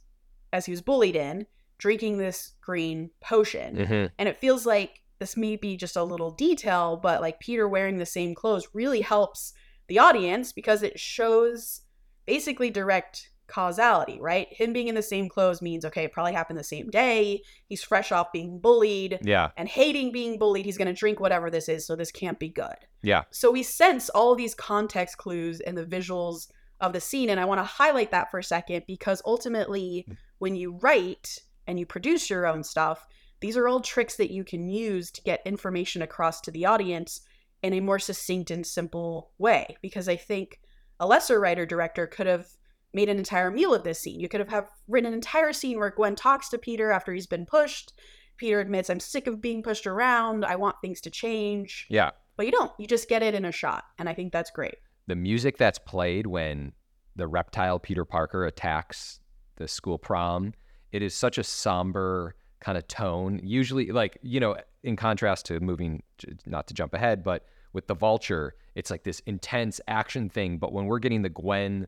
[0.52, 3.78] as he was bullied in, drinking this green potion.
[3.78, 4.12] Mhm.
[4.18, 7.98] And it feels like this may be just a little detail, but like Peter wearing
[7.98, 9.54] the same clothes really helps
[9.88, 11.82] the audience because it shows
[12.26, 14.48] basically direct causality, right?
[14.52, 17.42] Him being in the same clothes means, okay, it probably happened the same day.
[17.68, 19.52] He's fresh off being bullied Yeah.
[19.58, 20.66] and hating being bullied.
[20.66, 22.76] He's going to drink whatever this is, so this can't be good.
[23.02, 23.24] Yeah.
[23.32, 27.30] So we sense all these context clues and the visuals of the scene.
[27.30, 30.08] And I want to highlight that for a second because ultimately,
[30.40, 33.06] when you write and you produce your own stuff,
[33.40, 37.22] these are all tricks that you can use to get information across to the audience
[37.62, 39.78] in a more succinct and simple way.
[39.82, 40.60] Because I think
[41.00, 42.48] a lesser writer director could have
[42.94, 44.20] made an entire meal of this scene.
[44.20, 47.28] You could have, have written an entire scene where Gwen talks to Peter after he's
[47.28, 47.94] been pushed.
[48.38, 50.46] Peter admits, I'm sick of being pushed around.
[50.46, 51.88] I want things to change.
[51.90, 52.12] Yeah.
[52.38, 52.72] But you don't.
[52.78, 53.84] You just get it in a shot.
[53.98, 54.76] And I think that's great.
[55.08, 56.74] The music that's played when
[57.16, 59.20] the reptile Peter Parker attacks
[59.58, 60.54] the school prom,
[60.94, 63.42] it is such a somber kind of tone.
[63.44, 66.02] Usually, like, you know, in contrast to moving,
[66.46, 70.58] not to jump ahead, but with the vulture, it's like this intense action thing.
[70.60, 71.88] But when we're getting the Gwen,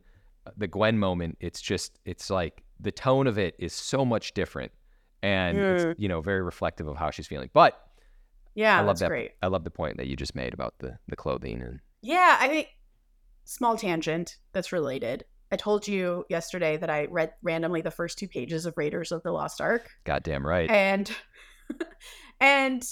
[0.57, 4.71] the Gwen moment, it's just it's like the tone of it is so much different,
[5.23, 5.71] and Mm.
[5.91, 7.49] it's you know very reflective of how she's feeling.
[7.53, 7.79] But
[8.55, 9.09] Yeah, I love that's that.
[9.09, 9.31] great.
[9.41, 12.47] I love the point that you just made about the the clothing and Yeah, I
[12.47, 12.67] think
[13.43, 15.25] small tangent that's related.
[15.51, 19.23] I told you yesterday that I read randomly the first two pages of Raiders of
[19.23, 19.89] the Lost Ark.
[20.03, 20.69] goddamn right.
[20.69, 21.09] and
[22.39, 22.83] and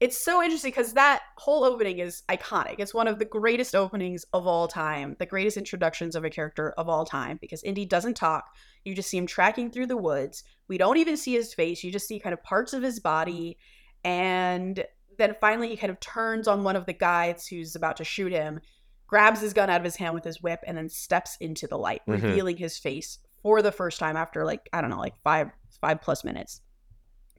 [0.00, 2.76] it's so interesting because that whole opening is iconic.
[2.78, 6.72] It's one of the greatest openings of all time the greatest introductions of a character
[6.78, 8.44] of all time because indy doesn't talk.
[8.84, 10.44] You just see him tracking through the woods.
[10.68, 11.82] We don't even see his face.
[11.82, 13.58] You just see kind of parts of his body.
[14.04, 14.84] And
[15.18, 18.30] then finally he kind of turns on one of the guides who's about to shoot
[18.30, 18.60] him
[19.08, 21.76] grabs his gun out of his hand with his whip and then steps into the
[21.78, 22.22] light Mhm.
[22.22, 26.00] revealing his face for the first time after like i don't know like five five
[26.00, 26.60] plus minutes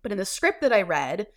[0.01, 1.27] but in the script that I read,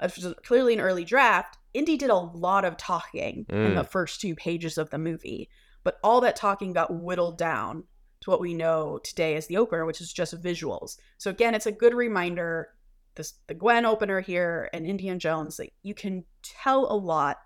[0.00, 3.74] which was clearly an early draft, Indy did a lot of talking in Mm.
[3.74, 5.50] the first two pages of the movie.
[5.82, 7.82] But all that talking got whittled down
[8.20, 10.96] to what we know today as the opener, which is just visuals.
[11.18, 12.70] So again, it's a good reminder.
[13.16, 17.38] This the Gwen opener here and Indiana Jones that you can tell a lot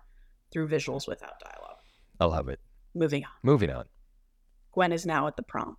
[0.51, 1.68] through visuals without dialogue.
[2.19, 2.59] I love it.
[2.95, 3.31] Moving on.
[3.43, 3.85] Moving on.
[4.71, 5.77] Gwen is now at the prom,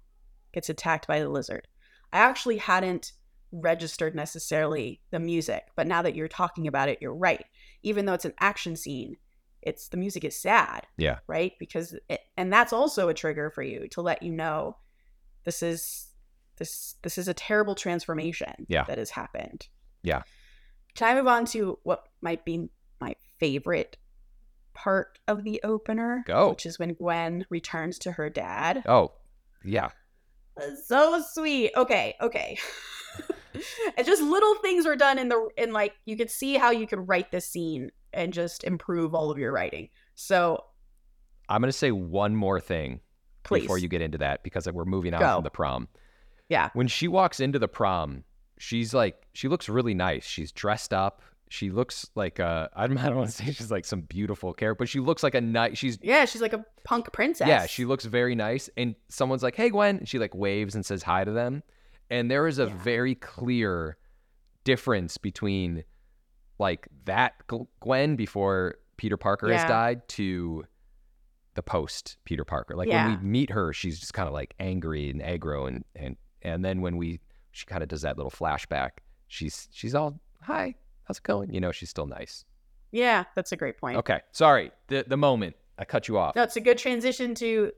[0.52, 1.68] gets attacked by the lizard.
[2.12, 3.12] I actually hadn't
[3.52, 7.44] registered necessarily the music, but now that you're talking about it, you're right.
[7.82, 9.16] Even though it's an action scene,
[9.62, 11.18] it's the music is sad, Yeah.
[11.26, 11.52] right?
[11.58, 14.76] Because it, and that's also a trigger for you to let you know
[15.44, 16.06] this is
[16.56, 18.84] this this is a terrible transformation Yeah.
[18.84, 19.66] that has happened.
[20.02, 20.22] Yeah.
[20.94, 22.68] Can I move on to what might be
[23.00, 23.96] my favorite
[24.82, 26.24] part of the opener?
[26.26, 26.50] Go.
[26.50, 28.82] Which is when Gwen returns to her dad.
[28.86, 29.12] Oh,
[29.64, 29.90] yeah.
[30.86, 31.72] So sweet.
[31.76, 32.58] Okay, okay.
[33.96, 36.86] and just little things were done in the in like you could see how you
[36.86, 39.88] could write this scene and just improve all of your writing.
[40.14, 40.64] So
[41.48, 43.00] I'm gonna say one more thing
[43.42, 43.62] please.
[43.62, 45.34] before you get into that because we're moving on Go.
[45.36, 45.88] from the prom.
[46.48, 46.70] Yeah.
[46.74, 48.24] When she walks into the prom,
[48.58, 50.24] she's like she looks really nice.
[50.24, 51.22] She's dressed up.
[51.52, 54.54] She looks like a I don't, I don't want to say she's like some beautiful
[54.54, 55.76] character, but she looks like a nice.
[55.76, 57.48] She's Yeah, she's like a punk princess.
[57.48, 58.70] yeah, she looks very nice.
[58.76, 61.62] And someone's like, "Hey, Gwen," and she like waves and says hi to them.
[62.08, 62.76] And there is a Yeah.
[62.82, 63.96] very clear
[64.64, 65.84] difference between
[66.58, 67.34] like that
[67.80, 70.64] Gwen before Peter Parker has died to
[71.54, 72.76] the post Peter Parker.
[72.76, 73.06] Like Yeah.
[73.08, 76.64] when we meet her, she's just kind of like angry and aggro, and and and
[76.64, 78.90] then when we she kind of does that little flashback,
[79.26, 80.74] she's she's all hi,
[81.10, 81.52] how's it going?
[81.52, 82.44] You know, she's still nice.
[82.92, 83.96] Yeah, that's a great point.
[83.98, 86.36] Okay, sorry, the the moment I cut you off.
[86.36, 87.72] No, it's a good transition to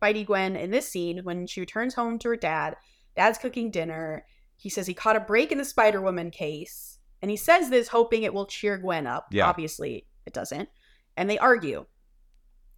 [0.00, 2.76] Spidey Gwen in this scene when she returns home to her dad.
[3.16, 4.24] Dad's cooking dinner.
[4.56, 6.98] He says he caught a break in the Spider Woman case.
[7.22, 9.26] And he says this hoping it will cheer Gwen up.
[9.30, 9.46] Yeah.
[9.46, 10.70] Obviously, it doesn't.
[11.16, 11.84] And they argue.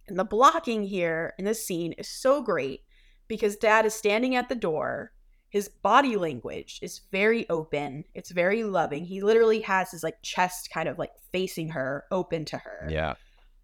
[0.07, 2.81] And the blocking here in this scene is so great
[3.29, 5.13] because dad is standing at the door.
[5.53, 8.05] His body language is very open.
[8.15, 9.05] It's very loving.
[9.05, 13.13] He literally has his like chest kind of like facing her, open to her Yeah,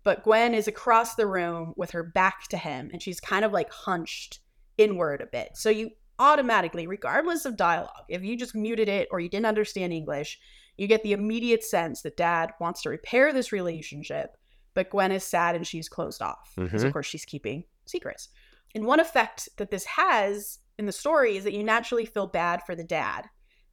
[0.03, 3.51] but Gwen is across the room with her back to him and she's kind of
[3.51, 4.39] like hunched
[4.77, 5.49] inward a bit.
[5.55, 9.91] So you automatically, regardless of dialogue, if you just muted it or you didn't understand
[9.91, 10.39] English,
[10.77, 14.37] you get the immediate sense that dad wants to repair this relationship,
[14.75, 16.93] but Gwen is sad and she's closed off because, of Mhm.
[16.93, 18.29] course, she's keeping secrets.
[18.75, 22.61] And one effect that this has in the story is that you naturally feel bad
[22.65, 23.25] for the dad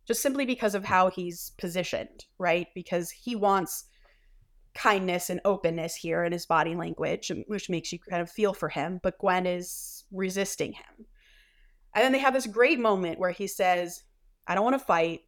[0.06, 2.66] just simply because of how he's positioned, right?
[2.74, 3.84] Because he wants
[4.74, 8.68] kindness and openness here in his body language, which makes you kind of feel for
[8.68, 9.00] him.
[9.02, 11.06] But Gwen is resisting him.
[11.94, 14.02] And then they have this great moment where he says,
[14.46, 15.20] I don't want to fight.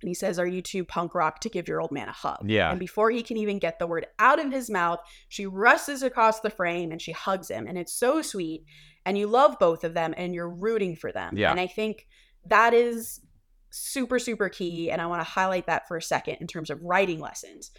[0.00, 2.48] And he says, Are you too punk rock to give your old man a hug?
[2.48, 2.70] Yeah.
[2.70, 6.40] And before he can even get the word out of his mouth, she rushes across
[6.40, 7.66] the frame and she hugs him.
[7.66, 8.64] And it's so sweet.
[9.06, 11.36] And you love both of them and you're rooting for them.
[11.36, 11.50] Yeah.
[11.50, 12.06] And I think
[12.46, 13.20] that is
[13.70, 14.90] super, super key.
[14.90, 17.70] And I want to highlight that for a second in terms of writing lessons.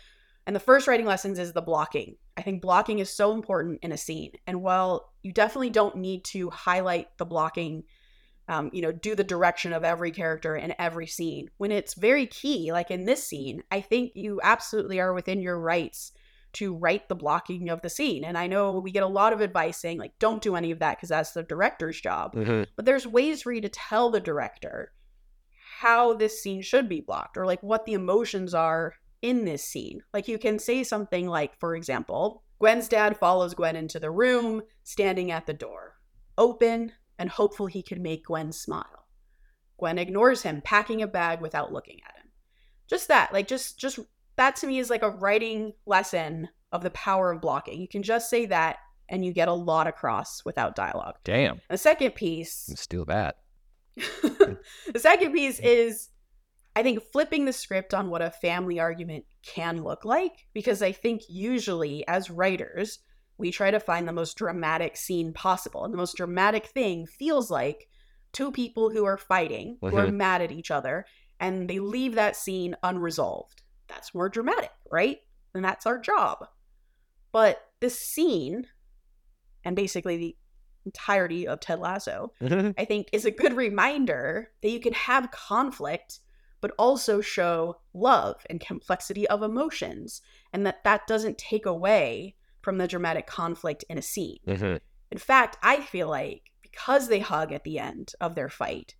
[0.45, 2.17] And the first writing lessons is the blocking.
[2.38, 4.33] I think blocking is so important in a scene.
[4.45, 7.83] And while you definitely don't need to highlight the blocking,
[8.47, 12.27] um, you know, do the direction of every character in every scene, when it's very
[12.27, 16.11] key, like in this scene, I think you absolutely are within your rights
[16.55, 18.23] to write the blocking of the scene.
[18.23, 20.79] And I know we get a lot of advice saying, like, don't do any of
[20.79, 22.33] that because that's the director's job.
[22.33, 22.67] Mhm.
[22.75, 24.93] But there's ways for you to tell the director
[25.79, 30.01] how this scene should be blocked or like what the emotions are in this scene.
[30.13, 34.61] Like you can say something like, for example, Gwen's dad follows Gwen into the room,
[34.83, 35.97] standing at the door,
[36.37, 39.07] open and hopeful he can make Gwen smile.
[39.77, 42.31] Gwen ignores him, packing a bag without looking at him.
[42.87, 43.99] Just that, like just just
[44.38, 47.82] that to me is like a writing lesson of the power of blocking.
[47.82, 48.78] You can just say that
[49.10, 51.15] and you get a lot across without dialogue.
[51.24, 51.62] Damn.
[51.69, 53.38] The second piece Steal that.
[53.95, 54.60] the
[54.98, 56.10] second piece is
[56.76, 60.91] I think flipping the script on what a family argument can look like because I
[60.91, 63.00] think usually as writers
[63.38, 67.52] we try to find the most dramatic scene possible and the most dramatic thing feels
[67.52, 67.88] like
[68.34, 69.95] two people who are fighting mm-hmm.
[69.95, 71.06] who are mad at each other
[71.39, 75.19] and they leave that scene unresolved that's more dramatic right
[75.54, 76.48] and that's our job
[77.32, 78.65] but this scene
[79.63, 80.36] and basically the
[80.86, 82.32] entirety of Ted Lasso
[82.78, 86.19] I think is a good reminder that you can have conflict
[86.62, 90.21] but also show love and complexity of emotions
[90.52, 94.39] and that that doesn't take away from the dramatic conflict in a scene.
[94.48, 94.80] Mhm.
[95.12, 98.95] In fact, I feel like because they hug at the end of their fight,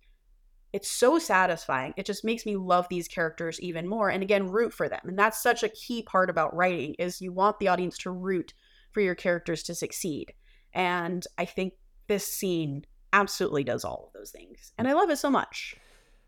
[0.76, 1.94] it's so satisfying.
[1.96, 5.00] It just makes me love these characters even more and again root for them.
[5.04, 8.52] And that's such a key part about writing is you want the audience to root
[8.92, 10.34] for your characters to succeed.
[10.74, 11.72] And I think
[12.08, 12.84] this scene
[13.14, 14.74] absolutely does all of those things.
[14.76, 15.76] And I love it so much.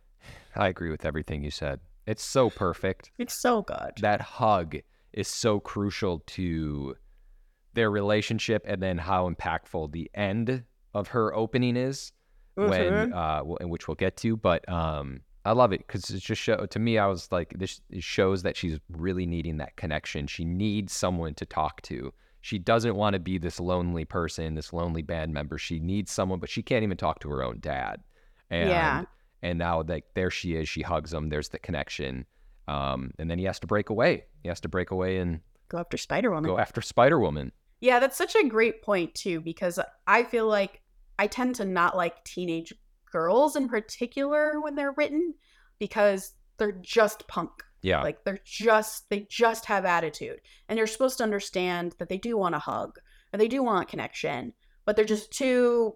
[0.57, 1.81] I agree with everything you said.
[2.07, 3.11] It's so perfect.
[3.19, 3.93] It's so good.
[4.01, 4.77] That hug
[5.13, 6.97] is so crucial to
[7.75, 12.13] their relationship and then how impactful the end of her opening is
[12.59, 16.43] when uh in which we'll get to but um I love it because it's just
[16.43, 20.27] show to me I was like this shows that she's really needing that connection.
[20.27, 22.13] She needs someone to talk to.
[22.43, 25.57] She doesn't want to be this lonely person this lonely band member.
[25.57, 28.03] She needs someone but she can't even talk to her own dad.
[28.51, 29.05] And Yeah.
[29.43, 30.69] and now like there she is.
[30.69, 31.29] She hugs him.
[31.31, 32.27] There's the connection.
[32.67, 34.25] Um and then he has to break away.
[34.43, 35.41] He has to break away and
[35.71, 36.51] Go after Spider Woman.
[36.51, 40.81] go after Spider Woman Yeah, that's such a great point too, because I feel like
[41.19, 42.73] I tend to not like teenage
[43.11, 45.35] girls in particular when they're written
[45.79, 47.51] because they're just punk.
[47.83, 50.41] yeah Like they're just they just have attitude.
[50.69, 52.99] And you're supposed to understand that they do want a hug
[53.33, 54.53] and they do want connection,
[54.85, 55.95] but they're just too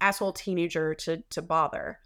[0.00, 1.98] asshole teenager to to bother.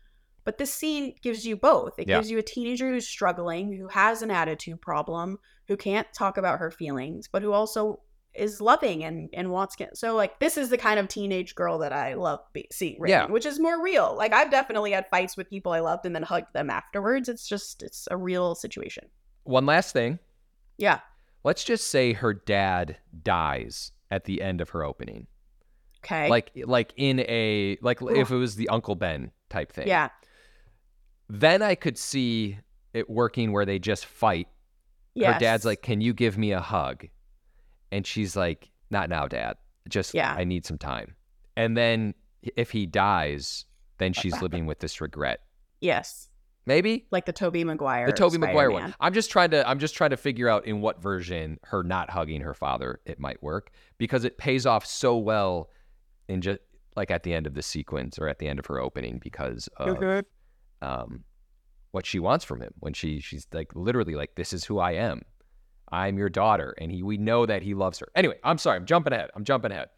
[0.45, 1.99] But this scene gives you both.
[1.99, 2.17] It Yeah.
[2.19, 6.59] gives you a teenager who's struggling, who has an attitude problem, who can't talk about
[6.59, 8.01] her feelings, but who also
[8.35, 11.79] is loving and and wants to so like this is the kind of teenage girl
[11.79, 13.33] that I love be, seeing written, Yeah.
[13.33, 14.15] which is more real.
[14.17, 17.29] Like I've definitely had fights with people I loved and then hugged them afterwards.
[17.29, 19.05] It's just it's a real situation.
[19.45, 20.19] one last thing
[20.79, 21.01] Yeah.
[21.45, 25.27] let's just say her dad dies at the end of her opening
[26.05, 26.29] Okay.
[26.29, 30.09] like like in a like if it was the uncle ben type thing yeah.
[31.29, 32.59] then i could see
[32.93, 34.49] it working where they just fight
[35.15, 35.35] Yes.
[35.35, 37.07] her dad's like can you give me a hug
[37.93, 39.57] and she's like not now dad
[39.89, 40.35] just Yeah.
[40.37, 41.15] i need some time
[41.57, 42.15] and then
[42.57, 43.65] if he dies
[43.99, 45.41] then she's living with this regret
[45.81, 46.29] yes,
[46.67, 48.07] maybe like the Tobey Maguire.
[48.07, 48.95] the Tobey Maguire one.
[48.99, 52.11] I'm just trying to I'm just trying to figure out in what version her not
[52.11, 55.69] hugging her father it might work because it pays off so well
[56.29, 56.61] in just
[56.97, 59.69] like at the end of the sequence or at the end of her opening because
[59.77, 60.25] of
[60.81, 61.25] um
[61.91, 64.93] what she wants from him when she she's like literally like this is who I
[64.93, 65.23] am.
[65.91, 68.09] I'm your daughter and he we know that he loves her.
[68.15, 68.77] Anyway, I'm sorry.
[68.79, 69.31] I'm jumping ahead.
[69.35, 69.89] I'm jumping ahead.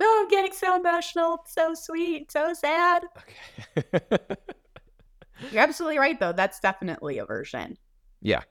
[0.00, 1.44] Oh, I'm getting so emotional.
[1.46, 2.30] So sweet.
[2.30, 3.04] So sad.
[3.76, 4.08] Okay.
[5.52, 6.32] You're absolutely right, though.
[6.32, 7.76] That's definitely a version.
[8.20, 8.42] yeah.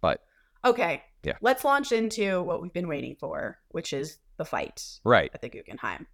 [0.00, 0.20] But
[0.64, 1.02] Okay.
[1.22, 1.34] Yeah.
[1.40, 5.30] Let's launch into what we've been waiting for, which is the fight right.
[5.34, 6.06] at the Guggenheim,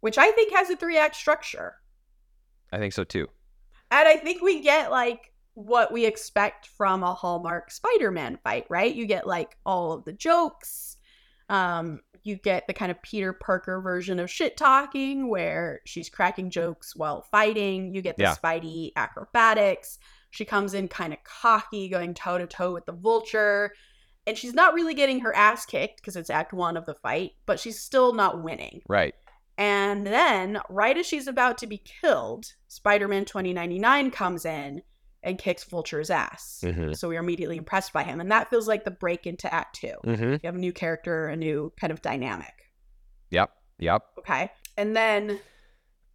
[0.00, 1.74] which I think has a three act structure.
[2.72, 3.28] I think so too.
[3.90, 5.32] And I think we get like
[5.66, 8.94] what we expect from a Hallmark Spider Man fight, right?
[8.94, 10.96] You get like all of the jokes.
[11.48, 16.50] Um, you get the kind of Peter Parker version of shit talking where she's cracking
[16.50, 17.94] jokes while fighting.
[17.94, 18.34] You get the Yeah.
[18.34, 19.98] Spidey acrobatics.
[20.30, 23.72] She comes in kind of cocky, going toe to toe with the vulture.
[24.26, 27.32] And she's not really getting her ass kicked because it's act one of the fight,
[27.46, 28.82] but she's still not winning.
[28.88, 29.14] Right.
[29.58, 34.82] And then, right as she's about to be killed, Spider Man 2099 comes in
[35.22, 36.62] and kicks Vulture's ass.
[36.64, 36.96] Mhm.
[36.96, 38.20] So we are immediately impressed by him.
[38.20, 39.94] And that feels like the break into Act Two.
[40.04, 40.32] Mhm.
[40.42, 42.70] You have a new character, a new kind of dynamic.
[43.30, 43.50] Yep.
[43.78, 44.02] Yep.
[44.20, 44.50] Okay.
[44.76, 45.38] And then,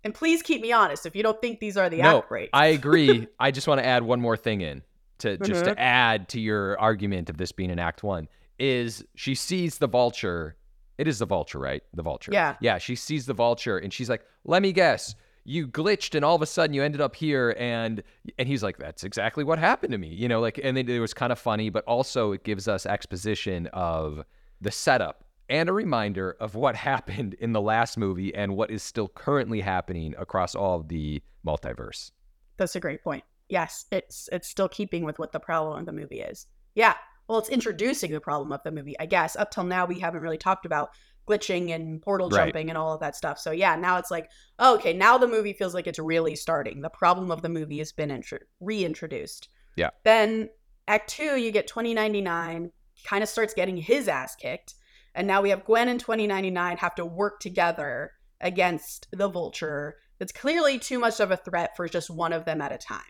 [0.03, 2.49] and please keep me honest if you don't think these are the No, act breaks.
[2.53, 3.27] I agree.
[3.39, 4.82] I just want to add one more thing in
[5.19, 5.75] to just Mhm.
[5.75, 8.27] to add to your argument of this being an act one
[8.59, 10.57] is she sees the vulture.
[10.97, 11.84] It is the vulture, right?
[11.93, 12.32] The vulture.
[12.34, 12.55] Yeah.
[12.59, 12.77] Yeah.
[12.79, 15.13] She sees the vulture and she's like, let me guess.
[15.47, 18.01] You glitched and all of a sudden you ended up here and
[18.37, 20.07] and he's like, that's exactly what happened to me.
[20.07, 23.67] You know, like and it, was kind of funny, but also it gives us exposition
[23.67, 24.23] of
[24.59, 28.81] the setup and a reminder of what happened in the last movie and what is
[28.81, 32.11] still currently happening across all of the multiverse.
[32.57, 33.23] That's a great point.
[33.47, 36.47] Yes, it's it's still keeping with what the problem of the movie is.
[36.73, 36.95] Yeah.
[37.27, 39.35] well, it's introducing the problem of the movie, I guess.
[39.35, 40.89] Up till now, we haven't really talked about
[41.28, 42.45] glitching and portal Right.
[42.45, 43.39] jumping and all of that stuff.
[43.39, 46.82] So yeah, now it's like, oh, okay, now the movie feels like it's really starting.
[46.82, 49.49] The problem of the movie has been intro- reintroduced.
[49.76, 49.89] Yeah.
[50.03, 50.49] Then
[50.88, 52.71] Act Two, you get 2099,
[53.05, 54.76] kind of starts getting his ass kicked,
[55.15, 58.11] and now we have Gwen and 2099 have to work together
[58.41, 59.95] against the Vulture.
[60.19, 63.01] That's clearly too much of a threat for just one of them at a time.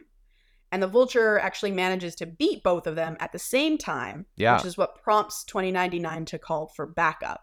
[0.72, 4.55] And the Vulture actually manages to beat both of them at the same time, Yeah.
[4.57, 7.41] which is what prompts 2099 to call for backup.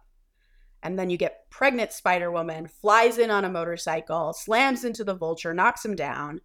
[0.82, 5.14] And then you get pregnant Spider Woman, flies in on a motorcycle, slams into the
[5.14, 6.40] vulture, knocks him down.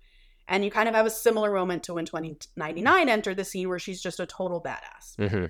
[0.47, 3.79] And you kind of have a similar moment to when 2099 entered the scene where
[3.79, 5.29] she's just a total badass.
[5.29, 5.45] hmm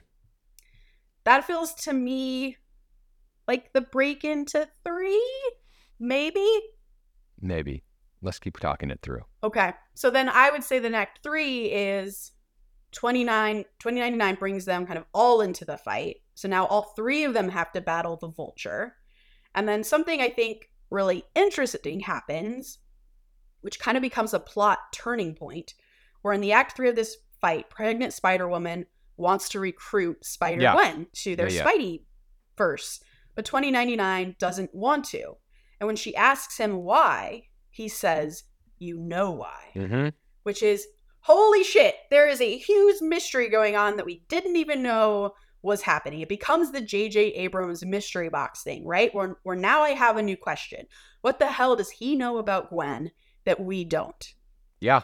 [1.25, 2.57] That feels to me
[3.47, 5.51] like the break into three,
[5.99, 6.47] maybe?
[7.39, 7.83] Maybe.
[8.21, 9.21] Let's keep talking it through.
[9.43, 9.73] Okay.
[9.93, 12.31] So then I would say the next three is
[12.97, 16.17] 29, 2099 brings them kind of all into the fight.
[16.33, 18.95] So now all three of them have to battle the vulture.
[19.53, 22.79] And then something I think really interesting happens,
[23.61, 25.75] which kind of becomes a plot turning point,
[26.23, 30.61] where in the act three of this fight, pregnant Spider Woman wants to recruit Spider
[30.63, 30.73] Yeah.
[30.73, 31.65] Gwen to their Yeah, yeah.
[31.71, 32.01] Spidey
[32.57, 32.99] verse,
[33.35, 35.35] but 2099 doesn't want to.
[35.79, 38.45] And when she asks him why, he says,
[38.79, 40.09] You know why Mm-hmm.
[40.41, 40.87] which is
[41.27, 45.81] holy shit, there is a huge mystery going on that we didn't even know was
[45.81, 46.21] happening.
[46.21, 47.33] It becomes the J.J.
[47.33, 49.13] Abrams mystery box thing, right?
[49.13, 50.85] Where, where now I have a new question.
[51.21, 53.11] What the hell does he know about Gwen
[53.43, 54.33] that we don't?
[54.79, 55.01] Yeah.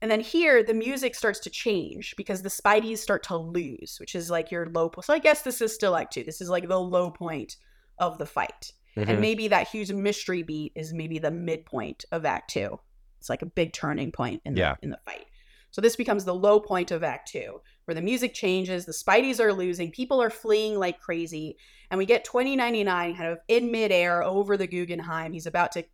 [0.00, 4.14] And then here, the music starts to change because the Spideys start to lose, which
[4.14, 5.04] is like your low point.
[5.04, 6.24] So I guess this is still Act Two.
[6.24, 7.56] This is like the low point
[7.98, 8.72] of the fight.
[8.96, 9.08] Mhm.
[9.08, 12.80] And maybe that huge mystery beat is maybe the midpoint of Act Two.
[13.18, 14.76] It's like a big turning point in the Yeah.
[14.82, 15.26] in the fight.
[15.70, 19.40] So this becomes the low point of Act Two, where the music changes, the Spideys
[19.40, 21.56] are losing, people are fleeing like crazy,
[21.90, 25.32] and we get 2099 kind of in midair over the Guggenheim.
[25.32, 25.84] He's about to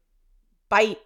[0.68, 0.98] bite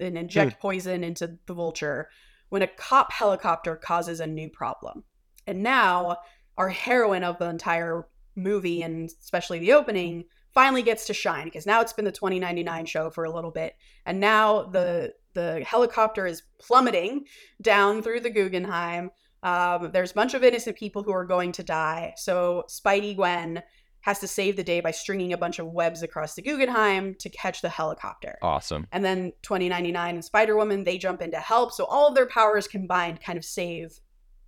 [0.00, 0.60] and inject hmm.
[0.60, 2.08] poison into the vulture
[2.48, 5.04] when a cop helicopter causes a new problem.
[5.46, 6.18] And now
[6.56, 8.06] our heroine of the entire
[8.36, 12.86] movie and especially the opening finally gets to shine because now it's been the 2099
[12.86, 17.24] show for a little bit and now the the helicopter is plummeting
[17.60, 19.10] down through the Guggenheim.
[19.42, 22.14] Um, there's a bunch of innocent people who are going to die.
[22.16, 23.62] So Spidey Gwen
[24.02, 27.30] has to save the day by stringing a bunch of webs across the Guggenheim to
[27.30, 28.36] catch the helicopter.
[28.42, 28.86] Awesome.
[28.92, 31.72] And then 2099 and Spider Woman, they jump in to help.
[31.72, 33.98] So all of their powers combined kind of save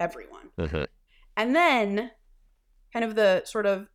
[0.00, 0.50] everyone.
[0.58, 0.86] Mhm.
[1.36, 2.10] And then,
[2.92, 3.88] kind of the sort of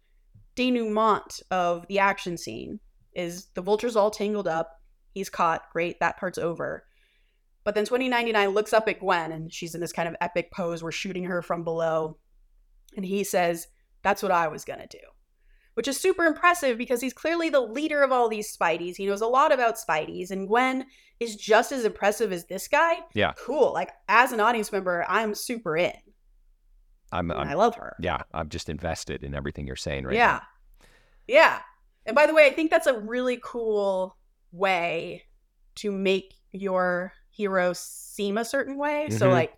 [0.56, 2.80] denouement of the action scene
[3.14, 4.79] is the vulture's all tangled up.
[5.14, 5.70] He's caught.
[5.72, 6.00] Great.
[6.00, 6.86] That part's over.
[7.64, 10.82] But then 2099 looks up at Gwen and she's in this kind of epic pose.
[10.82, 12.18] We're shooting her from below.
[12.96, 13.68] And he says,
[14.02, 15.00] That's what I was going to do.
[15.76, 18.96] Which is super impressive because he's clearly the leader of all these Spideys.
[18.98, 20.32] He knows a lot about Spideys.
[20.32, 20.86] And Gwen
[21.20, 22.96] is just as impressive as this guy.
[23.14, 23.34] Yeah.
[23.38, 23.72] Cool.
[23.74, 25.94] Like, as an audience member, I'm super in.
[27.12, 27.96] I'm, And I I'm love her.
[28.00, 30.42] yeah, I'm just invested in everything you're saying right yeah.
[31.28, 31.60] Yeah.
[32.06, 34.16] And by the way, I think that's a really cool
[34.52, 35.24] way
[35.76, 39.10] to make your hero seem a certain way.
[39.10, 39.32] So, Mhm.
[39.32, 39.54] like,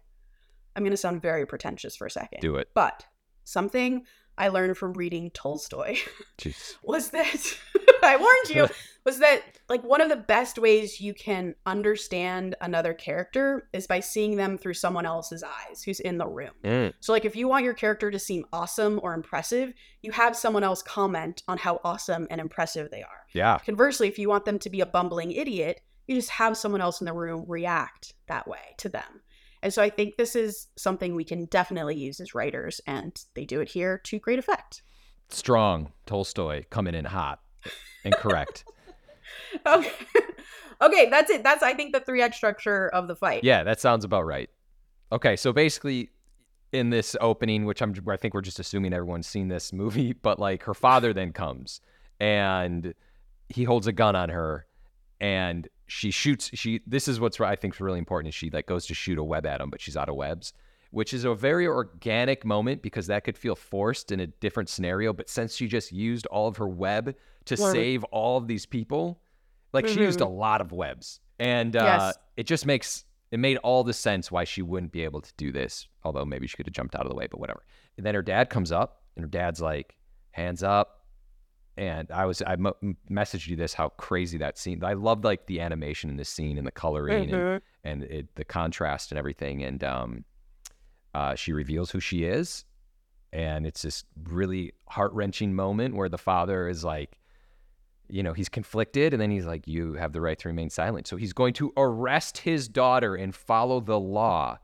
[0.75, 2.41] I'm going to sound very pretentious for a second.
[2.41, 2.69] Do it.
[2.73, 3.05] But
[3.43, 4.05] something
[4.37, 5.97] I learned from reading Tolstoy
[6.83, 7.57] was that
[8.03, 8.67] I warned you
[9.05, 13.99] was that like one of the best ways you can understand another character is by
[13.99, 16.51] seeing them through someone else's eyes who's in the room.
[16.63, 16.93] Mm.
[16.99, 20.63] So like if you want your character to seem awesome or impressive, you have someone
[20.63, 23.25] else comment on how awesome and impressive they are.
[23.33, 23.57] Yeah.
[23.59, 27.01] Conversely, if you want them to be a bumbling idiot, you just have someone else
[27.01, 29.21] in the room react that way to them.
[29.63, 33.45] And so I think this is something we can definitely use as writers and they
[33.45, 34.81] do it here to great effect.
[35.29, 37.39] Strong Tolstoy coming in hot
[38.03, 38.65] and correct.
[39.67, 39.91] Okay.
[40.81, 41.43] okay, that's it.
[41.43, 43.43] That's I think the three act structure of the fight.
[43.43, 44.49] yeah, that sounds about right.
[45.11, 46.09] Okay, so basically
[46.71, 50.39] in this opening, which I'm I think we're just assuming everyone's seen this movie, but
[50.39, 51.81] like her father then comes
[52.19, 52.93] and
[53.49, 54.65] he holds a gun on her
[55.19, 58.65] and she shoots she this is what's I think is really important is she like
[58.65, 60.53] goes to shoot a web at him, but she's out of webs.
[60.91, 65.13] Which is a very organic moment because that could feel forced in a different scenario.
[65.13, 67.15] But since she just used all of her web
[67.45, 69.21] to save all of these people,
[69.73, 71.19] like she used a lot of webs.
[71.39, 72.17] And uh, Yes.
[72.37, 75.51] it just makes it made all the sense why she wouldn't be able to do
[75.53, 75.87] this.
[76.03, 77.63] Although maybe she could have jumped out of the way, but whatever.
[77.97, 79.95] And then her dad comes up, and her dad's like,
[80.31, 81.05] "Hands up!"
[81.77, 82.57] And I was I
[83.09, 84.83] messaged you this how crazy that scene.
[84.83, 87.61] I loved like the animation in this scene and the coloring and, Mhm.
[87.85, 89.63] and it, the contrast and everything.
[89.63, 90.25] And um,
[91.13, 92.65] uh, she reveals who she is,
[93.33, 97.17] And it's this really heart wrenching moment where the father is like,
[98.09, 101.07] you know, he's conflicted and then he's like, you have the right to remain silent.
[101.07, 104.57] So he's going to arrest his daughter and follow the law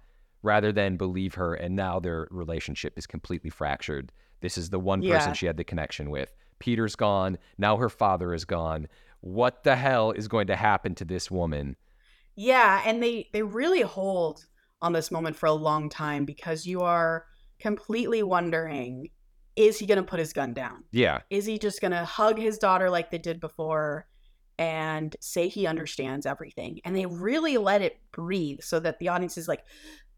[0.44, 1.54] rather than believe her.
[1.56, 4.12] And now their relationship is completely fractured.
[4.42, 5.34] This is the one person Yeah.
[5.34, 6.36] she had the connection with.
[6.60, 7.38] Peter's gone.
[7.58, 8.88] Now her father is gone.
[9.22, 11.78] What the hell is going to happen to this woman?
[12.36, 14.46] Yeah, and they they really hold
[14.82, 17.26] on this moment for a long time because you are
[17.60, 19.10] completely wondering
[19.56, 20.84] is he going to put his gun down?
[20.92, 21.22] Yeah.
[21.32, 24.08] Is he just going to hug his daughter like they did before
[24.60, 26.80] and say he understands everything?
[26.86, 29.64] And they really let it breathe so that the audience is like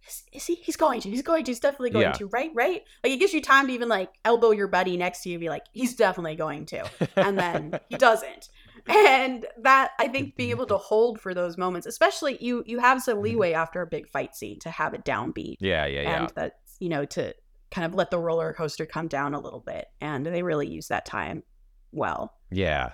[0.08, 0.56] is, is he?
[0.56, 1.10] He's going to.
[1.10, 1.52] He's going to.
[1.52, 2.12] He's definitely going Yeah.
[2.14, 2.28] to.
[2.28, 2.52] Right?
[2.54, 2.84] Right?
[3.04, 5.42] Like it gives you time to even like elbow your buddy next to you and
[5.42, 6.90] be like, he's definitely going to.
[7.16, 8.50] And then he doesn't.
[8.88, 13.02] And that I think being able to hold for those moments, especially you you have
[13.02, 13.24] some mm-hmm.
[13.24, 15.86] leeway after a big fight scene to have it downbeat Yeah.
[15.86, 16.02] Yeah.
[16.02, 16.22] Yeah.
[16.22, 17.34] and that's you know to
[17.72, 20.88] kind of let the roller coaster come down a little bit and they really use
[20.88, 21.44] that time
[21.92, 22.94] well Yeah.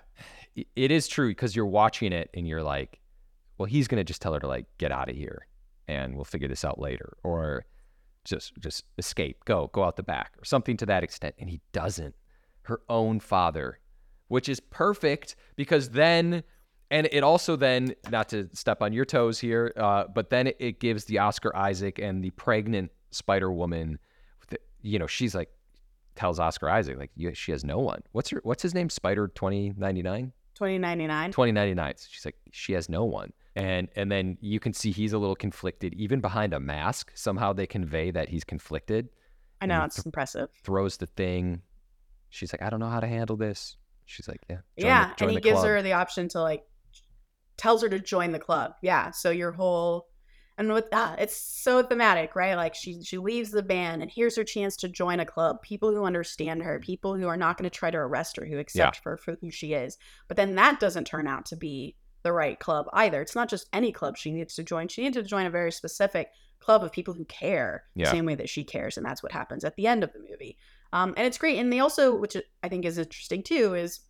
[0.75, 3.01] It is true because you're watching it and you're like,
[3.57, 5.47] well, he's going to just tell her to like get out of here
[5.87, 7.65] and we'll figure this out later or
[8.23, 11.61] just just escape, go, go out the back or something to that extent and he
[11.73, 12.15] doesn't.
[12.63, 13.79] Her own father,
[14.27, 16.43] which is perfect because then
[16.91, 20.79] and it also then not to step on your toes here, uh, but then it,
[20.79, 23.97] gives the Oscar Isaac and the pregnant Spider Woman,
[24.49, 25.49] the- you know, she's like
[26.15, 28.01] tells Oscar Isaac like you, she has no one.
[28.11, 28.89] What's her what's his name?
[28.89, 30.31] Spider twenty ninety nine.
[30.55, 31.95] 2099 Twenty ninety nine.
[32.07, 33.33] She's like she has no one.
[33.57, 37.11] And and then you can see he's a little conflicted even behind a mask.
[37.15, 39.09] Somehow they convey that he's conflicted.
[39.59, 41.61] i know it's impressive Throws the thing.
[42.29, 43.75] She's like I don't know how to handle this.
[44.05, 44.57] She's like yeah.
[44.77, 45.67] yeah the, and he gives club.
[45.67, 46.63] her the option to like
[47.57, 48.73] tells her to join the club.
[48.81, 50.07] Yeah so your whole
[50.57, 52.55] and with ah, it's so thematic right?
[52.55, 55.61] Like she she leaves the band and here's her chance to join a club.
[55.61, 58.57] People who understand her people who are not going to try to arrest her who
[58.57, 59.97] accept her for who she is.
[60.27, 63.21] But then that doesn't turn out to be the right club either.
[63.21, 64.87] It's not just any club she needs to join.
[64.87, 66.29] She needs to join a very specific
[66.59, 68.05] club of people who care Yeah.
[68.05, 70.19] the same way that she cares and that's what happens at the end of the
[70.19, 70.57] movie
[70.93, 71.57] um, and it's great.
[71.59, 74.01] And they also which i think is interesting too is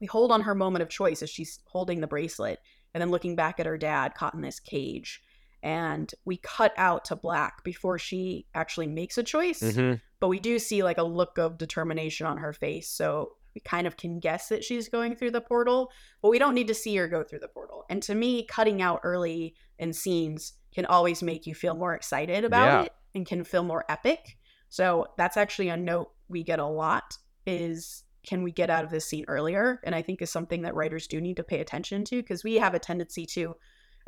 [0.00, 2.58] we hold on her moment of choice as she's holding the bracelet
[2.92, 5.22] and then looking back at her dad caught in this cage.
[5.62, 9.62] And we cut out to black before she actually makes a choice.
[9.62, 10.00] Mhm.
[10.20, 12.88] but we do see like a look of determination on her face.
[12.88, 15.90] So we kind of can guess that she's going through the portal
[16.22, 17.84] but we don't need to see her go through the portal.
[17.90, 22.44] And to me cutting out early in scenes can always make you feel more excited
[22.44, 22.82] about Yeah.
[22.84, 24.36] it and can feel more epic
[24.72, 28.90] so that's actually a note we get a lot is can we get out of
[28.90, 29.80] this scene earlier?
[29.84, 32.54] And i think is something that writers do need to pay attention to because we
[32.54, 33.54] have a tendency to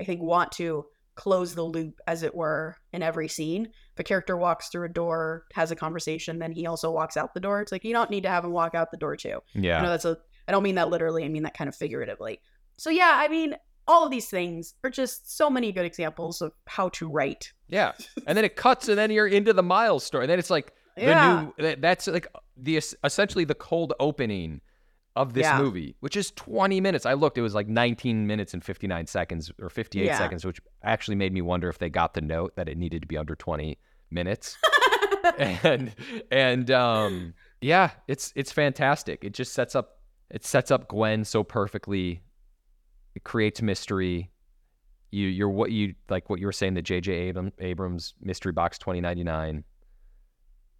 [0.01, 0.87] i think want to
[1.17, 3.67] close the loop as it were in every scene.
[3.67, 7.35] If a character walks through a door has a conversation then he also walks out
[7.35, 7.61] the door.
[7.61, 9.41] It's like you don't need to have him walk out the door too.
[9.53, 9.81] Yeah.
[9.81, 10.17] i know that's a
[10.49, 12.41] i don't mean that literally i mean that kind of figuratively.
[12.79, 13.55] So yeah i mean
[13.87, 17.93] all of these things are just so many good examples of how to write Yeah.
[18.26, 20.24] And then it cuts and then you're into the Miles story.
[20.24, 21.51] And then it's like the Yeah.
[21.59, 22.26] new that's like
[22.57, 24.61] the essentially the cold opening
[25.16, 25.59] of this Yeah.
[25.59, 27.07] movie, which is 20 minutes.
[27.07, 30.18] I looked, it was like 19 minutes and 59 seconds or 58 Yeah.
[30.18, 33.09] seconds, which actually made me wonder if they got the note that it needed to
[33.09, 33.78] be under 20
[34.11, 34.57] minutes.
[35.39, 35.95] and
[36.30, 39.24] and um yeah, it's it's fantastic.
[39.24, 39.99] It just sets up
[40.30, 42.22] it sets up Gwen so perfectly.
[43.15, 44.31] It creates mystery.
[45.11, 48.79] You you're what you like what you were saying the JJ Abrams, Abrams mystery box
[48.79, 49.65] 2099.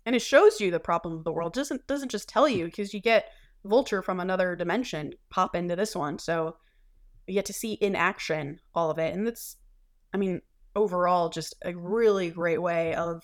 [0.07, 1.53] and it shows you the problem of the world.
[1.53, 3.30] Doesn't doesn't just tell you because you get
[3.64, 6.18] vulture from another dimension pop into this one.
[6.18, 6.57] So
[7.26, 9.14] you get to see in action all of it.
[9.14, 9.57] And it's
[10.12, 10.41] i mean
[10.76, 13.22] overall just a really great way of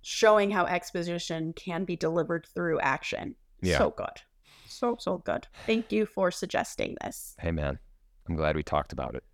[0.00, 3.34] showing how exposition can be delivered through action.
[3.60, 3.78] Yeah.
[3.78, 4.22] so good.
[4.66, 5.46] So so good.
[5.66, 7.36] Thank you for suggesting this.
[7.38, 7.78] Hey man,
[8.28, 9.24] I'm glad we talked about it.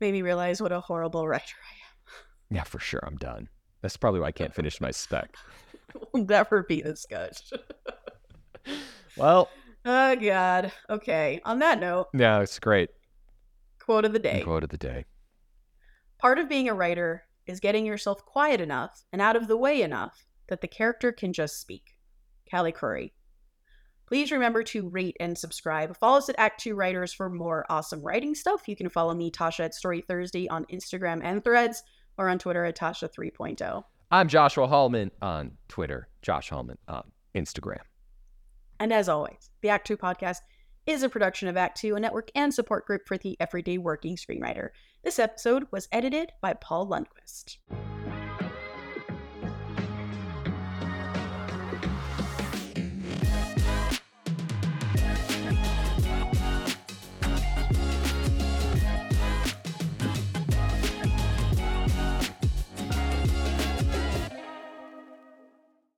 [0.00, 2.56] made me realize what a horrible writer i am.
[2.56, 3.00] Yeah, for sure.
[3.06, 3.48] I'm done.
[3.82, 5.34] That's probably why I can't finish my spec.
[6.12, 7.32] will never be this good
[9.16, 9.48] Well,
[9.84, 12.90] oh god okay on that note yeah, it's great.
[13.78, 15.04] quote of the day Quote of the day.
[16.18, 19.82] Part of being a writer is getting yourself quiet enough and out of the way
[19.82, 21.96] enough that the character can just speak.
[22.50, 23.12] Callie Khouri.
[24.06, 25.96] Please remember to rate and subscribe.
[25.96, 28.68] Follow us at Act 2 Writers for more awesome writing stuff.
[28.68, 31.82] You can follow me, Tasha, at Story Thursday on Instagram and Threads
[32.18, 33.84] or on Twitter at Tasha 3.0.
[34.10, 37.80] I'm Joshua Hallman on Twitter, Josh Hallman on Instagram.
[38.78, 40.38] And as always, the Act 2 podcast
[40.86, 44.16] is a production of Act 2, a network and support group for the everyday working
[44.16, 44.68] screenwriter.
[45.02, 47.56] This episode was edited by Paul Lundquist.